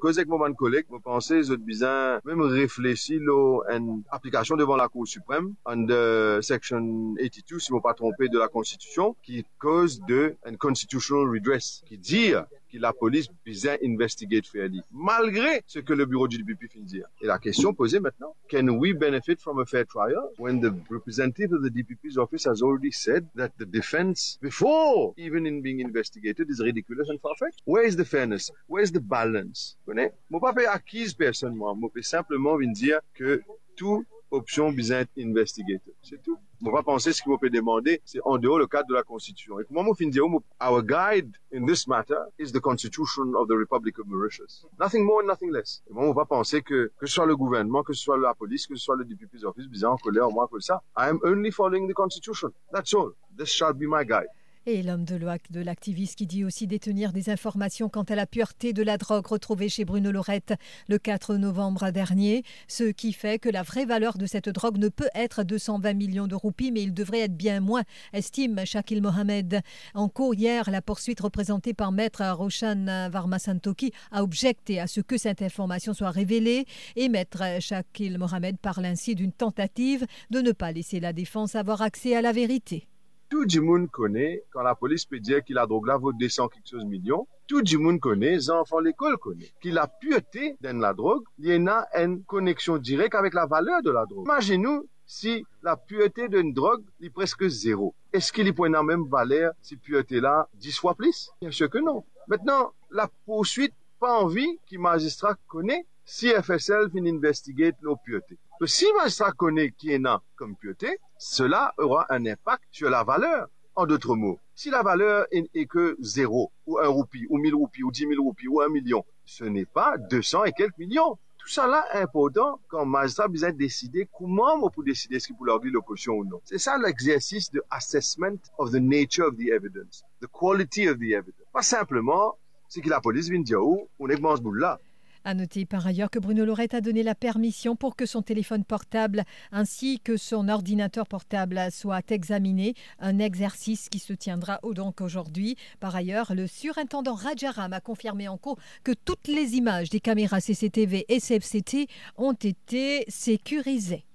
Koze 0.00 0.20
ek 0.20 0.28
mwen 0.28 0.54
kolek, 0.58 0.88
mwen 0.90 1.00
panse 1.04 1.38
zot 1.48 1.62
bizan 1.64 2.20
mwen 2.26 2.50
reflechi 2.52 3.16
lo 3.22 3.62
en 3.70 4.02
aplikasyon 4.12 4.60
devan 4.60 4.80
la 4.80 4.88
Cour 4.92 5.06
Suprême 5.08 5.54
under 5.64 6.42
section 6.44 7.14
82, 7.16 7.60
si 7.64 7.72
mwen 7.72 7.84
pa 7.84 7.94
trompe 7.96 8.28
de 8.28 8.40
la 8.40 8.50
Constitution, 8.52 9.14
ki 9.24 9.44
koze 9.62 10.02
de 10.08 10.34
en 10.44 10.58
constitutional 10.60 11.30
redress, 11.30 11.80
ki 11.88 11.96
dire 11.96 12.44
que 12.70 12.78
la 12.78 12.92
police 12.92 13.28
bien 13.44 13.76
investigate 13.82 14.46
fairly, 14.46 14.80
malgré 14.92 15.62
ce 15.66 15.80
que 15.80 15.92
le 15.92 16.06
bureau 16.06 16.28
du 16.28 16.38
DPP 16.38 16.70
finit 16.70 16.84
dire. 16.84 17.06
Et 17.20 17.26
la 17.26 17.38
question 17.38 17.74
posée 17.74 18.00
maintenant, 18.00 18.34
can 18.48 18.68
we 18.68 18.94
benefit 18.94 19.40
from 19.40 19.58
a 19.60 19.66
fair 19.66 19.84
trial 19.84 20.30
when 20.38 20.60
the 20.60 20.72
representative 20.90 21.52
of 21.52 21.62
the 21.62 21.70
DPP's 21.70 22.16
office 22.16 22.46
has 22.46 22.62
already 22.62 22.92
said 22.92 23.26
that 23.34 23.50
the 23.58 23.66
defense, 23.66 24.38
before 24.40 25.14
even 25.16 25.46
in 25.46 25.60
being 25.62 25.80
investigated, 25.80 26.48
is 26.48 26.60
ridiculous 26.60 27.08
and 27.08 27.18
far-fetched? 27.20 27.62
Where 27.64 27.84
is 27.84 27.96
the 27.96 28.04
fairness? 28.04 28.50
Where 28.68 28.82
is 28.82 28.92
the 28.92 29.00
balance? 29.00 29.76
Vous 29.86 29.92
connaissez? 29.92 30.14
Moi, 30.30 30.40
pas 30.40 30.52
fait 30.52 30.66
acquise 30.66 31.14
personne, 31.14 31.54
moi. 31.54 31.74
Moi, 31.74 31.90
simplement 32.02 32.56
venir 32.56 32.72
dire 32.72 33.00
que 33.14 33.42
tout 33.76 34.04
option 34.30 34.70
bien 34.72 35.04
investigated. 35.18 35.94
C'est 36.02 36.22
tout. 36.22 36.38
On 36.64 36.70
va 36.70 36.82
penser 36.82 37.12
ce 37.12 37.22
qu'il 37.22 37.32
peut 37.40 37.50
demander, 37.50 38.02
c'est 38.04 38.20
en 38.24 38.36
dehors 38.36 38.58
le 38.58 38.66
cadre 38.66 38.86
de 38.88 38.94
la 38.94 39.02
Constitution. 39.02 39.58
Et 39.60 39.64
comment 39.64 39.92
dire, 39.98 40.24
our 40.60 40.82
guide 40.82 41.34
in 41.54 41.64
this 41.64 41.86
matter 41.86 42.18
is 42.38 42.52
the 42.52 42.60
Constitution 42.60 43.34
of 43.34 43.48
the 43.48 43.56
Republic 43.56 43.98
of 43.98 44.06
Mauritius. 44.06 44.66
Nothing 44.78 45.04
more 45.04 45.22
and 45.22 45.26
nothing 45.26 45.50
less. 45.50 45.82
Et 45.88 45.92
moi, 45.94 46.04
on 46.04 46.12
va 46.12 46.26
penser 46.26 46.62
que, 46.62 46.92
que 46.98 47.06
ce 47.06 47.14
soit 47.14 47.26
le 47.26 47.36
gouvernement, 47.36 47.82
que 47.82 47.94
ce 47.94 48.02
soit 48.02 48.18
la 48.18 48.34
police, 48.34 48.66
que 48.66 48.74
ce 48.74 48.84
soit 48.84 48.96
le 48.96 49.04
DPP's 49.04 49.44
office, 49.44 49.66
bizarre, 49.68 49.92
en 49.92 49.96
colère, 49.96 50.30
moi, 50.30 50.48
que 50.52 50.60
ça. 50.60 50.82
I 50.96 51.08
am 51.08 51.18
only 51.24 51.50
following 51.50 51.88
the 51.88 51.94
Constitution. 51.94 52.50
That's 52.72 52.92
all. 52.92 53.12
This 53.36 53.48
shall 53.48 53.72
be 53.72 53.86
my 53.86 54.04
guide. 54.04 54.28
Et 54.66 54.82
l'homme 54.82 55.04
de 55.04 55.16
de 55.16 55.60
l'activiste 55.60 56.18
qui 56.18 56.26
dit 56.26 56.44
aussi 56.44 56.66
détenir 56.66 57.14
des 57.14 57.30
informations 57.30 57.88
quant 57.88 58.02
à 58.02 58.14
la 58.14 58.26
pureté 58.26 58.74
de 58.74 58.82
la 58.82 58.98
drogue 58.98 59.26
retrouvée 59.26 59.70
chez 59.70 59.86
Bruno 59.86 60.12
Lorette 60.12 60.52
le 60.86 60.98
4 60.98 61.36
novembre 61.36 61.90
dernier, 61.90 62.42
ce 62.68 62.84
qui 62.84 63.14
fait 63.14 63.38
que 63.38 63.48
la 63.48 63.62
vraie 63.62 63.86
valeur 63.86 64.18
de 64.18 64.26
cette 64.26 64.50
drogue 64.50 64.76
ne 64.76 64.90
peut 64.90 65.08
être 65.14 65.44
220 65.44 65.94
millions 65.94 66.26
de 66.26 66.34
roupies, 66.34 66.72
mais 66.72 66.82
il 66.82 66.92
devrait 66.92 67.20
être 67.20 67.36
bien 67.36 67.60
moins, 67.60 67.84
estime 68.12 68.66
Shakil 68.66 69.00
Mohamed. 69.00 69.62
En 69.94 70.10
cours 70.10 70.34
hier, 70.34 70.70
la 70.70 70.82
poursuite 70.82 71.20
représentée 71.20 71.72
par 71.72 71.90
maître 71.90 72.22
Roshan 72.22 73.08
Varmasantoki 73.10 73.92
a 74.12 74.22
objecté 74.22 74.78
à 74.78 74.86
ce 74.86 75.00
que 75.00 75.16
cette 75.16 75.40
information 75.40 75.94
soit 75.94 76.10
révélée 76.10 76.66
et 76.96 77.08
maître 77.08 77.42
Shakil 77.60 78.18
Mohamed 78.18 78.58
parle 78.58 78.84
ainsi 78.84 79.14
d'une 79.14 79.32
tentative 79.32 80.04
de 80.30 80.42
ne 80.42 80.52
pas 80.52 80.70
laisser 80.70 81.00
la 81.00 81.14
défense 81.14 81.54
avoir 81.54 81.80
accès 81.80 82.14
à 82.14 82.20
la 82.20 82.32
vérité. 82.32 82.86
Tout 83.30 83.44
le 83.54 83.60
monde 83.60 83.88
connaît, 83.90 84.42
quand 84.50 84.62
la 84.62 84.74
police 84.74 85.04
peut 85.04 85.20
dire 85.20 85.44
que 85.44 85.54
la 85.54 85.64
drogue 85.64 85.86
là 85.86 85.96
vaut 85.96 86.12
200 86.12 86.48
quelque 86.48 86.68
chose 86.68 86.84
millions, 86.84 87.28
tout 87.46 87.60
le 87.60 87.78
monde 87.78 88.00
connaît, 88.00 88.32
les 88.32 88.50
enfants 88.50 88.80
l'école 88.80 89.18
connaissent, 89.18 89.52
que 89.62 89.68
la 89.68 89.86
pureté 89.86 90.56
de 90.60 90.68
la 90.68 90.92
drogue, 90.92 91.22
il 91.38 91.46
y 91.46 91.52
a 91.52 92.02
une 92.02 92.24
connexion 92.24 92.76
directe 92.76 93.14
avec 93.14 93.34
la 93.34 93.46
valeur 93.46 93.82
de 93.82 93.90
la 93.90 94.04
drogue. 94.04 94.24
Imaginez-nous 94.26 94.88
si 95.06 95.44
la 95.62 95.76
pureté 95.76 96.28
d'une 96.28 96.52
drogue 96.52 96.82
est 97.00 97.10
presque 97.10 97.46
zéro. 97.46 97.94
Est-ce 98.12 98.32
qu'il 98.32 98.48
y 98.48 98.50
a 98.50 98.68
la 98.68 98.82
même 98.82 99.06
valeur 99.06 99.52
si 99.62 99.76
pureté 99.76 100.20
là 100.20 100.48
10 100.54 100.78
fois 100.78 100.96
plus? 100.96 101.30
Bien 101.40 101.52
sûr 101.52 101.70
que 101.70 101.78
non. 101.78 102.04
Maintenant, 102.26 102.72
la 102.90 103.08
poursuite, 103.26 103.74
pas 104.00 104.20
envie 104.20 104.58
que 104.68 104.76
magistrat 104.76 105.36
connaît 105.46 105.86
si 106.04 106.30
FSL 106.30 106.90
finit 106.90 107.12
d'investiguer 107.12 107.72
nos 107.82 107.94
puretés. 107.94 108.38
Si 108.66 108.86
magistrat 108.92 109.32
connaît 109.32 109.70
qui 109.70 109.90
est 109.90 109.98
là 109.98 110.20
comme 110.36 110.54
pureté, 110.54 110.98
cela 111.18 111.72
aura 111.78 112.06
un 112.10 112.26
impact 112.26 112.64
sur 112.70 112.90
la 112.90 113.04
valeur. 113.04 113.48
En 113.76 113.86
d'autres 113.86 114.16
mots, 114.16 114.38
Si 114.54 114.68
la 114.68 114.82
valeur 114.82 115.26
est, 115.30 115.66
que 115.66 115.96
zéro, 116.00 116.52
ou 116.66 116.78
un 116.78 116.88
roupie, 116.88 117.26
ou 117.30 117.38
mille 117.38 117.54
roupies, 117.54 117.82
ou 117.82 117.90
dix 117.90 118.04
mille 118.04 118.20
roupies, 118.20 118.48
ou 118.48 118.60
un 118.60 118.68
million, 118.68 119.04
ce 119.24 119.44
n'est 119.44 119.64
pas 119.64 119.96
200 119.96 120.44
et 120.44 120.52
quelques 120.52 120.76
millions. 120.76 121.16
Tout 121.38 121.48
ça 121.48 121.66
là 121.66 121.86
est 121.94 122.02
important 122.02 122.60
quand 122.68 122.84
magistrat 122.84 123.28
besoin 123.28 123.52
décider 123.52 124.06
comment 124.18 124.54
on 124.62 124.68
peut 124.68 124.84
décider 124.84 125.18
ce 125.18 125.28
qui 125.28 125.32
peut 125.32 125.46
leur 125.46 125.60
dire 125.60 125.72
l'opposition 125.72 126.14
ou 126.14 126.24
non. 126.26 126.40
C'est 126.44 126.58
ça 126.58 126.76
l'exercice 126.76 127.50
de 127.50 127.62
assessment 127.70 128.36
of 128.58 128.70
the 128.72 128.80
nature 128.80 129.28
of 129.28 129.36
the 129.36 129.48
evidence, 129.48 130.04
the 130.20 130.26
quality 130.26 130.86
of 130.88 130.98
the 130.98 131.12
evidence. 131.12 131.46
Pas 131.52 131.62
simplement 131.62 132.36
ce 132.68 132.80
que 132.80 132.90
la 132.90 133.00
police 133.00 133.30
vient 133.30 133.40
dire 133.40 133.64
où 133.64 133.88
on 133.98 134.08
est 134.08 134.16
dans 134.16 134.36
ce 134.36 134.42
bout-là. 134.42 134.78
À 135.24 135.34
noter 135.34 135.66
par 135.66 135.86
ailleurs 135.86 136.10
que 136.10 136.18
Bruno 136.18 136.46
Lorette 136.46 136.72
a 136.72 136.80
donné 136.80 137.02
la 137.02 137.14
permission 137.14 137.76
pour 137.76 137.94
que 137.94 138.06
son 138.06 138.22
téléphone 138.22 138.64
portable 138.64 139.24
ainsi 139.52 140.00
que 140.00 140.16
son 140.16 140.48
ordinateur 140.48 141.06
portable 141.06 141.60
soient 141.70 142.00
examinés, 142.08 142.74
un 142.98 143.18
exercice 143.18 143.90
qui 143.90 143.98
se 143.98 144.14
tiendra 144.14 144.60
donc 144.72 145.02
aujourd'hui. 145.02 145.56
Par 145.78 145.94
ailleurs, 145.94 146.34
le 146.34 146.46
surintendant 146.46 147.14
Rajaram 147.14 147.72
a 147.72 147.80
confirmé 147.80 148.28
en 148.28 148.38
cours 148.38 148.58
que 148.82 148.92
toutes 148.92 149.28
les 149.28 149.56
images 149.56 149.90
des 149.90 150.00
caméras 150.00 150.40
CCTV 150.40 151.04
et 151.08 151.20
CFCT 151.20 151.86
ont 152.16 152.32
été 152.32 153.04
sécurisées. 153.08 154.06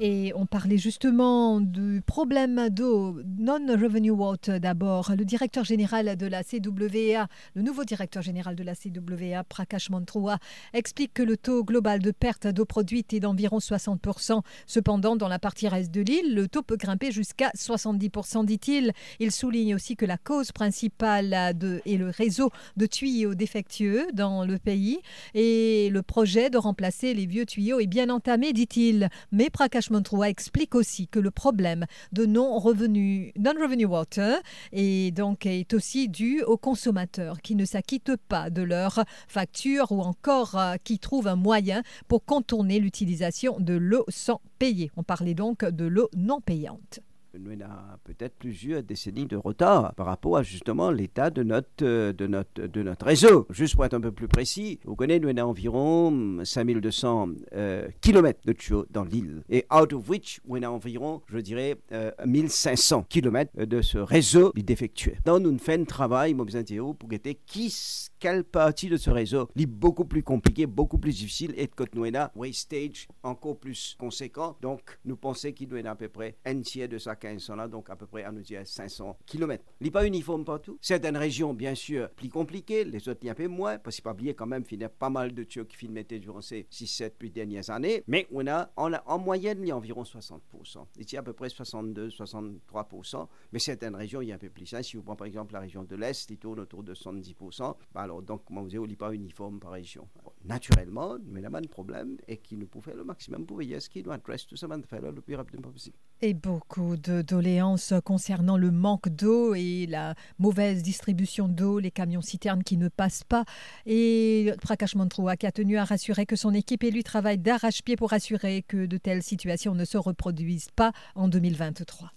Et 0.00 0.32
on 0.36 0.46
parlait 0.46 0.78
justement 0.78 1.60
du 1.60 2.02
problème 2.06 2.68
d'eau, 2.70 3.20
non-revenue 3.36 4.12
water 4.12 4.60
d'abord. 4.60 5.10
Le 5.18 5.24
directeur 5.24 5.64
général 5.64 6.16
de 6.16 6.26
la 6.26 6.44
CWA, 6.44 7.26
le 7.54 7.62
nouveau 7.62 7.82
directeur 7.82 8.22
général 8.22 8.54
de 8.54 8.62
la 8.62 8.74
CWA, 8.76 9.42
Prakash 9.42 9.90
Mantroua, 9.90 10.38
explique 10.72 11.14
que 11.14 11.24
le 11.24 11.36
taux 11.36 11.64
global 11.64 11.98
de 11.98 12.12
perte 12.12 12.46
d'eau 12.46 12.64
produite 12.64 13.12
est 13.12 13.18
d'environ 13.18 13.58
60%. 13.58 14.42
Cependant, 14.66 15.16
dans 15.16 15.26
la 15.26 15.40
partie 15.40 15.66
reste 15.66 15.90
de 15.90 16.02
l'île, 16.02 16.32
le 16.32 16.46
taux 16.46 16.62
peut 16.62 16.76
grimper 16.76 17.10
jusqu'à 17.10 17.50
70%, 17.56 18.44
dit-il. 18.44 18.92
Il 19.18 19.32
souligne 19.32 19.74
aussi 19.74 19.96
que 19.96 20.06
la 20.06 20.16
cause 20.16 20.52
principale 20.52 21.32
est 21.34 21.96
le 21.96 22.10
réseau 22.10 22.50
de 22.76 22.86
tuyaux 22.86 23.34
défectueux 23.34 24.06
dans 24.12 24.44
le 24.44 24.58
pays 24.58 25.00
et 25.34 25.90
le 25.90 26.02
projet 26.02 26.50
de 26.50 26.56
remplacer 26.56 27.14
les 27.14 27.26
vieux 27.26 27.46
tuyaux 27.46 27.80
est 27.80 27.88
bien 27.88 28.10
entamé, 28.10 28.52
dit-il. 28.52 29.08
Mais 29.32 29.50
Prakash 29.50 29.87
Explique 30.28 30.74
aussi 30.74 31.08
que 31.08 31.18
le 31.18 31.30
problème 31.30 31.86
de 32.12 32.26
non-revenu 32.26 33.32
non-revenue 33.38 33.86
water 33.86 34.38
est 34.72 35.14
donc 35.14 35.48
aussi 35.72 36.08
dû 36.08 36.42
aux 36.42 36.56
consommateurs 36.56 37.40
qui 37.40 37.54
ne 37.54 37.64
s'acquittent 37.64 38.16
pas 38.28 38.50
de 38.50 38.62
leurs 38.62 39.04
factures 39.26 39.92
ou 39.92 40.00
encore 40.00 40.56
euh, 40.56 40.76
qui 40.82 40.98
trouvent 40.98 41.28
un 41.28 41.36
moyen 41.36 41.82
pour 42.08 42.24
contourner 42.24 42.78
l'utilisation 42.78 43.56
de 43.58 43.74
l'eau 43.74 44.04
sans 44.08 44.40
payer. 44.58 44.90
On 44.96 45.02
parlait 45.02 45.34
donc 45.34 45.64
de 45.64 45.86
l'eau 45.86 46.08
non 46.16 46.40
payante 46.40 47.00
nous 47.40 47.52
avons 47.52 47.72
peut-être 48.04 48.34
plusieurs 48.38 48.82
décennies 48.82 49.26
de 49.26 49.36
retard 49.36 49.94
par 49.94 50.06
rapport 50.06 50.36
à 50.36 50.42
justement 50.42 50.90
l'état 50.90 51.30
de 51.30 51.42
notre, 51.42 51.68
euh, 51.82 52.12
de, 52.12 52.26
notre, 52.26 52.66
de 52.66 52.82
notre 52.82 53.06
réseau. 53.06 53.46
Juste 53.50 53.74
pour 53.76 53.84
être 53.84 53.94
un 53.94 54.00
peu 54.00 54.12
plus 54.12 54.28
précis, 54.28 54.80
vous 54.84 54.96
connaissez, 54.96 55.20
nous 55.20 55.28
avons 55.28 55.50
environ 55.50 56.44
5200 56.44 57.28
euh, 57.54 57.88
km 58.00 58.40
de 58.44 58.52
tuyaux 58.52 58.86
dans 58.90 59.04
l'île. 59.04 59.42
Et 59.50 59.64
out 59.74 59.92
of 59.92 60.08
which, 60.08 60.40
nous 60.46 60.56
avons 60.56 60.76
environ, 60.76 61.22
je 61.28 61.38
dirais, 61.38 61.76
euh, 61.92 62.10
1500 62.26 63.06
km 63.08 63.64
de 63.64 63.82
ce 63.82 63.98
réseau 63.98 64.52
défectueux. 64.54 65.14
Donc, 65.24 65.42
nous 65.42 65.56
faisons 65.58 65.82
un 65.82 65.84
travail, 65.84 66.34
de 66.34 66.92
pour 66.94 67.08
guetter 67.08 67.38
qui, 67.46 67.70
quelle 68.18 68.44
partie 68.44 68.88
de 68.88 68.96
ce 68.96 69.10
réseau 69.10 69.48
est 69.56 69.66
beaucoup 69.66 70.04
plus 70.04 70.22
compliqué, 70.22 70.66
beaucoup 70.66 70.98
plus 70.98 71.16
difficile 71.16 71.54
et 71.56 71.68
avons 71.78 72.28
wastage 72.34 73.06
encore 73.22 73.58
plus 73.58 73.96
conséquent. 73.98 74.56
Donc, 74.60 74.98
nous 75.04 75.16
pensons 75.16 75.52
qu'il 75.52 75.68
doit 75.68 75.78
être 75.80 75.86
à 75.86 75.94
peu 75.94 76.08
près 76.08 76.36
un 76.44 76.60
tiers 76.60 76.88
de 76.88 76.98
ça 76.98 77.12
1500 77.12 77.56
là, 77.56 77.68
donc 77.68 77.90
à 77.90 77.96
peu 77.96 78.06
près, 78.06 78.24
à 78.24 78.32
nous 78.32 78.42
dire 78.42 78.66
500 78.66 79.18
km. 79.26 79.64
Il 79.80 79.84
n'est 79.84 79.90
pas 79.90 80.06
uniforme 80.06 80.44
partout. 80.44 80.78
Certaines 80.80 81.16
régions, 81.16 81.54
bien 81.54 81.74
sûr, 81.74 82.10
plus 82.10 82.28
compliquées, 82.28 82.84
les 82.84 83.08
autres, 83.08 83.20
il 83.22 83.26
y 83.26 83.28
a 83.28 83.32
un 83.32 83.36
peu 83.36 83.46
moins, 83.46 83.78
parce 83.78 83.96
qu'il 83.96 84.02
pas 84.02 84.12
oublier 84.12 84.34
quand 84.34 84.46
même, 84.46 84.64
il 84.70 84.80
y 84.80 84.84
a 84.84 84.88
pas 84.88 85.10
mal 85.10 85.32
de 85.32 85.44
tuyaux 85.44 85.64
qui 85.64 85.76
filmaient 85.76 86.04
durant 86.04 86.40
ces 86.40 86.66
6, 86.70 86.86
7, 86.86 87.16
8 87.20 87.30
dernières 87.30 87.70
années. 87.70 88.02
Mais 88.06 88.26
on 88.32 88.46
a, 88.46 88.70
en 88.76 89.18
moyenne, 89.18 89.58
il 89.62 89.68
y 89.68 89.70
a 89.70 89.76
environ 89.76 90.02
60%. 90.02 90.86
Ici, 90.98 91.16
à 91.16 91.22
peu 91.22 91.32
près 91.32 91.48
62, 91.48 92.08
63%. 92.08 93.28
Mais 93.52 93.58
certaines 93.58 93.94
régions, 93.94 94.22
il 94.22 94.28
y 94.28 94.32
a 94.32 94.34
un 94.34 94.38
peu 94.38 94.50
plus. 94.50 94.72
Hein. 94.74 94.82
Si 94.82 94.96
vous 94.96 95.02
prenez 95.02 95.16
par 95.16 95.26
exemple 95.26 95.52
la 95.52 95.60
région 95.60 95.84
de 95.84 95.96
l'Est, 95.96 96.30
il 96.30 96.38
tourne 96.38 96.60
autour 96.60 96.82
de 96.82 96.94
70%. 96.94 97.74
Bah, 97.92 98.07
alors, 98.08 98.22
donc, 98.22 98.40
vous 98.48 98.68
dites, 98.68 98.78
on 98.78 98.86
n'est 98.86 98.96
pas 98.96 99.12
uniforme 99.12 99.60
par 99.60 99.72
région. 99.72 100.08
Naturellement, 100.42 101.16
mais 101.26 101.42
là, 101.42 101.50
un 101.52 101.60
problème 101.62 102.16
et 102.26 102.38
qui 102.38 102.56
nous 102.56 102.66
pouvait 102.66 102.86
faire 102.86 102.96
le 102.96 103.04
maximum 103.04 103.44
pour 103.44 103.58
veiller 103.58 103.76
à 103.76 103.80
ce 103.80 103.90
qu'il 103.90 104.02
doit 104.02 104.14
adresser 104.14 104.46
tout 104.48 104.56
ça, 104.56 104.66
faire 104.88 105.02
le 105.02 105.20
plus 105.20 105.34
rapidement 105.34 105.70
possible. 105.70 105.96
Et 106.22 106.32
beaucoup 106.32 106.96
de 106.96 107.20
doléances 107.20 107.92
concernant 108.04 108.56
le 108.56 108.70
manque 108.70 109.10
d'eau 109.10 109.54
et 109.54 109.86
la 109.86 110.14
mauvaise 110.38 110.82
distribution 110.82 111.48
d'eau, 111.48 111.80
les 111.80 111.90
camions 111.90 112.22
citernes 112.22 112.64
qui 112.64 112.78
ne 112.78 112.88
passent 112.88 113.24
pas. 113.24 113.44
Et 113.84 114.52
Prakash 114.62 114.94
Mantroua 114.94 115.36
qui 115.36 115.46
a 115.46 115.52
tenu 115.52 115.76
à 115.76 115.84
rassurer 115.84 116.24
que 116.24 116.36
son 116.36 116.54
équipe 116.54 116.84
et 116.84 116.90
lui 116.90 117.04
travaillent 117.04 117.36
d'arrache-pied 117.36 117.96
pour 117.96 118.14
assurer 118.14 118.62
que 118.62 118.86
de 118.86 118.96
telles 118.96 119.22
situations 119.22 119.74
ne 119.74 119.84
se 119.84 119.98
reproduisent 119.98 120.70
pas 120.74 120.92
en 121.14 121.28
2023. 121.28 122.10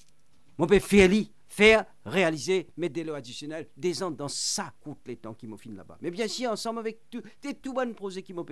Mon 0.58 0.68
père 0.68 0.82
faire 1.52 1.86
réaliser 2.06 2.70
mes 2.78 2.88
délais 2.88 3.12
additionnels 3.12 3.68
des 3.76 4.02
ans 4.02 4.10
dans 4.10 4.30
ça 4.30 4.74
coûte 4.80 5.00
les 5.06 5.18
temps 5.18 5.34
qui 5.34 5.48
m'ont 5.48 5.58
là-bas. 5.76 5.98
Mais 6.02 6.10
bien 6.10 6.28
sûr, 6.28 6.50
ensemble 6.50 6.80
avec 6.80 7.10
tout, 7.10 7.22
des 7.42 7.54
tout 7.54 7.74
bonnes 7.74 7.94
projets 7.94 8.24
qui 8.24 8.34
m'ont 8.34 8.46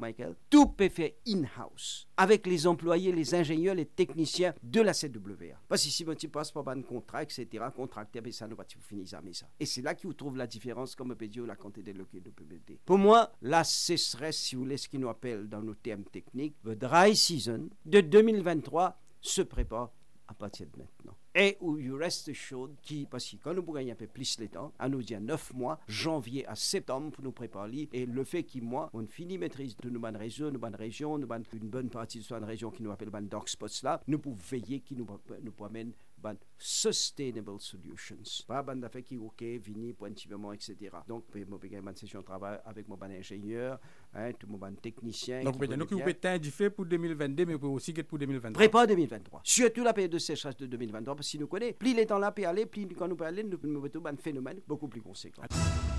Michael, 0.00 0.34
tout 0.48 0.66
peut 0.68 0.88
faire 0.88 1.10
in-house 1.28 2.08
avec 2.16 2.46
les 2.46 2.66
employés, 2.66 3.12
les 3.12 3.34
ingénieurs, 3.34 3.74
les 3.74 3.84
techniciens 3.84 4.54
de 4.62 4.80
la 4.80 4.94
CWA. 4.94 5.60
Parce 5.68 5.84
que 5.84 5.90
si 5.90 6.04
tu 6.16 6.28
passes 6.28 6.50
par 6.50 6.66
un 6.68 6.80
contrat, 6.80 7.22
etc., 7.22 7.46
contracté, 7.74 8.22
mais 8.22 8.32
ça 8.32 8.46
ne 8.46 8.54
va 8.54 8.64
pas 8.64 8.70
finir 8.80 9.06
ça, 9.06 9.20
mais 9.22 9.34
ça. 9.34 9.46
Et 9.60 9.66
c'est 9.66 9.82
là 9.82 9.94
qu'il 9.94 10.14
trouve 10.14 10.38
la 10.38 10.46
différence, 10.46 10.96
comme 10.96 11.14
dire, 11.14 11.44
la 11.44 11.56
quantité 11.56 11.92
de 11.92 11.98
locaux 11.98 12.20
de 12.20 12.30
PBD. 12.30 12.80
Pour 12.86 12.96
moi, 12.96 13.32
ce 13.64 13.96
serait, 13.98 14.32
si 14.32 14.54
vous 14.54 14.62
voulez, 14.62 14.78
ce 14.78 14.88
qu'ils 14.88 15.00
nous 15.00 15.10
appelle 15.10 15.46
dans 15.46 15.62
nos 15.62 15.74
termes 15.74 16.04
techniques, 16.04 16.56
le 16.64 16.74
dry 16.74 17.14
season 17.14 17.68
de 17.84 18.00
2023 18.00 18.98
se 19.20 19.42
prépare 19.42 19.92
à 20.28 20.34
partir 20.34 20.66
de 20.66 20.78
maintenant 20.78 21.16
et 21.36 21.58
où 21.60 21.76
you 21.76 21.96
rest 21.96 22.28
assured 22.30 22.74
qui, 22.80 23.04
parce 23.04 23.30
que 23.30 23.36
quand 23.36 23.52
nous 23.52 23.62
gagnons 23.62 23.92
un 23.92 23.96
peu 23.96 24.06
plus 24.06 24.40
le 24.40 24.48
temps, 24.48 24.72
à 24.78 24.88
nous 24.88 25.02
dire 25.02 25.20
9 25.20 25.52
mois, 25.52 25.78
janvier 25.86 26.46
à 26.46 26.54
septembre 26.54 27.10
pour 27.10 27.22
nous 27.22 27.32
préparer, 27.32 27.90
et 27.92 28.06
le 28.06 28.24
fait 28.24 28.42
qu'il 28.42 28.64
moi, 28.64 28.88
on 28.94 29.06
finit 29.06 29.36
maîtrise 29.36 29.76
de 29.76 29.90
nos 29.90 30.00
bonnes 30.00 30.16
réseaux, 30.16 30.50
nos 30.50 30.58
bonnes 30.58 30.74
régions, 30.74 31.18
nos 31.18 31.26
une 31.52 31.68
bonne 31.68 31.90
partie 31.90 32.18
de 32.18 32.24
cette 32.24 32.42
région 32.42 32.70
qui 32.70 32.82
nous 32.82 32.90
appelle 32.90 33.10
les 33.12 33.28
dark 33.28 33.48
spots 33.50 33.82
là, 33.82 34.00
nous 34.06 34.18
pouvons 34.18 34.36
veiller 34.50 34.80
qui 34.80 34.96
nous, 34.96 35.06
nous 35.42 35.52
promène 35.52 35.92
ban 36.18 36.34
sustainable 36.58 37.60
solutions. 37.60 38.16
Pas 38.46 38.62
ban 38.62 38.76
d'affaires 38.76 39.04
qui 39.04 39.16
ok, 39.16 39.42
vini, 39.42 39.92
pointivement, 39.92 40.52
etc. 40.52 40.76
Donc, 41.06 41.24
je 41.34 41.38
vais 41.38 41.76
une 41.76 41.96
session 41.96 42.20
de 42.20 42.24
travail 42.24 42.58
avec 42.64 42.88
mon 42.88 42.96
ban 42.96 43.10
ingénieur, 43.10 43.78
hein, 44.16 44.30
tout 44.38 44.46
mon 44.48 44.58
ban 44.58 44.72
technicien. 44.80 45.42
Donc, 45.42 45.56
vous 45.62 45.86
pouvez 45.86 46.16
être 46.22 46.40
du 46.40 46.50
fait 46.50 46.70
pour 46.70 46.86
2022, 46.86 47.44
mais 47.44 47.52
vous 47.54 47.58
pouvez 47.58 47.72
aussi 47.72 47.92
être 47.96 48.06
pour 48.06 48.18
2023. 48.18 48.52
Prépare 48.52 48.86
2023. 48.86 49.40
Surtout 49.44 49.84
la 49.84 49.92
période 49.92 50.12
de 50.12 50.18
sécheresse 50.18 50.56
de 50.56 50.66
2023, 50.66 51.14
parce 51.14 51.26
que 51.26 51.30
si 51.30 51.38
nous 51.38 51.46
connaissons, 51.46 51.76
plus 51.78 51.94
les 51.94 52.06
temps 52.06 52.18
là 52.18 52.32
peut 52.32 52.46
aller, 52.46 52.66
plus 52.66 52.86
quand 52.96 53.08
nous 53.08 53.16
peut 53.16 53.24
aller, 53.24 53.42
nous 53.44 53.58
pouvons 53.58 54.06
un 54.06 54.16
phénomène 54.16 54.60
beaucoup 54.66 54.88
plus 54.88 55.00
conséquent. 55.00 55.42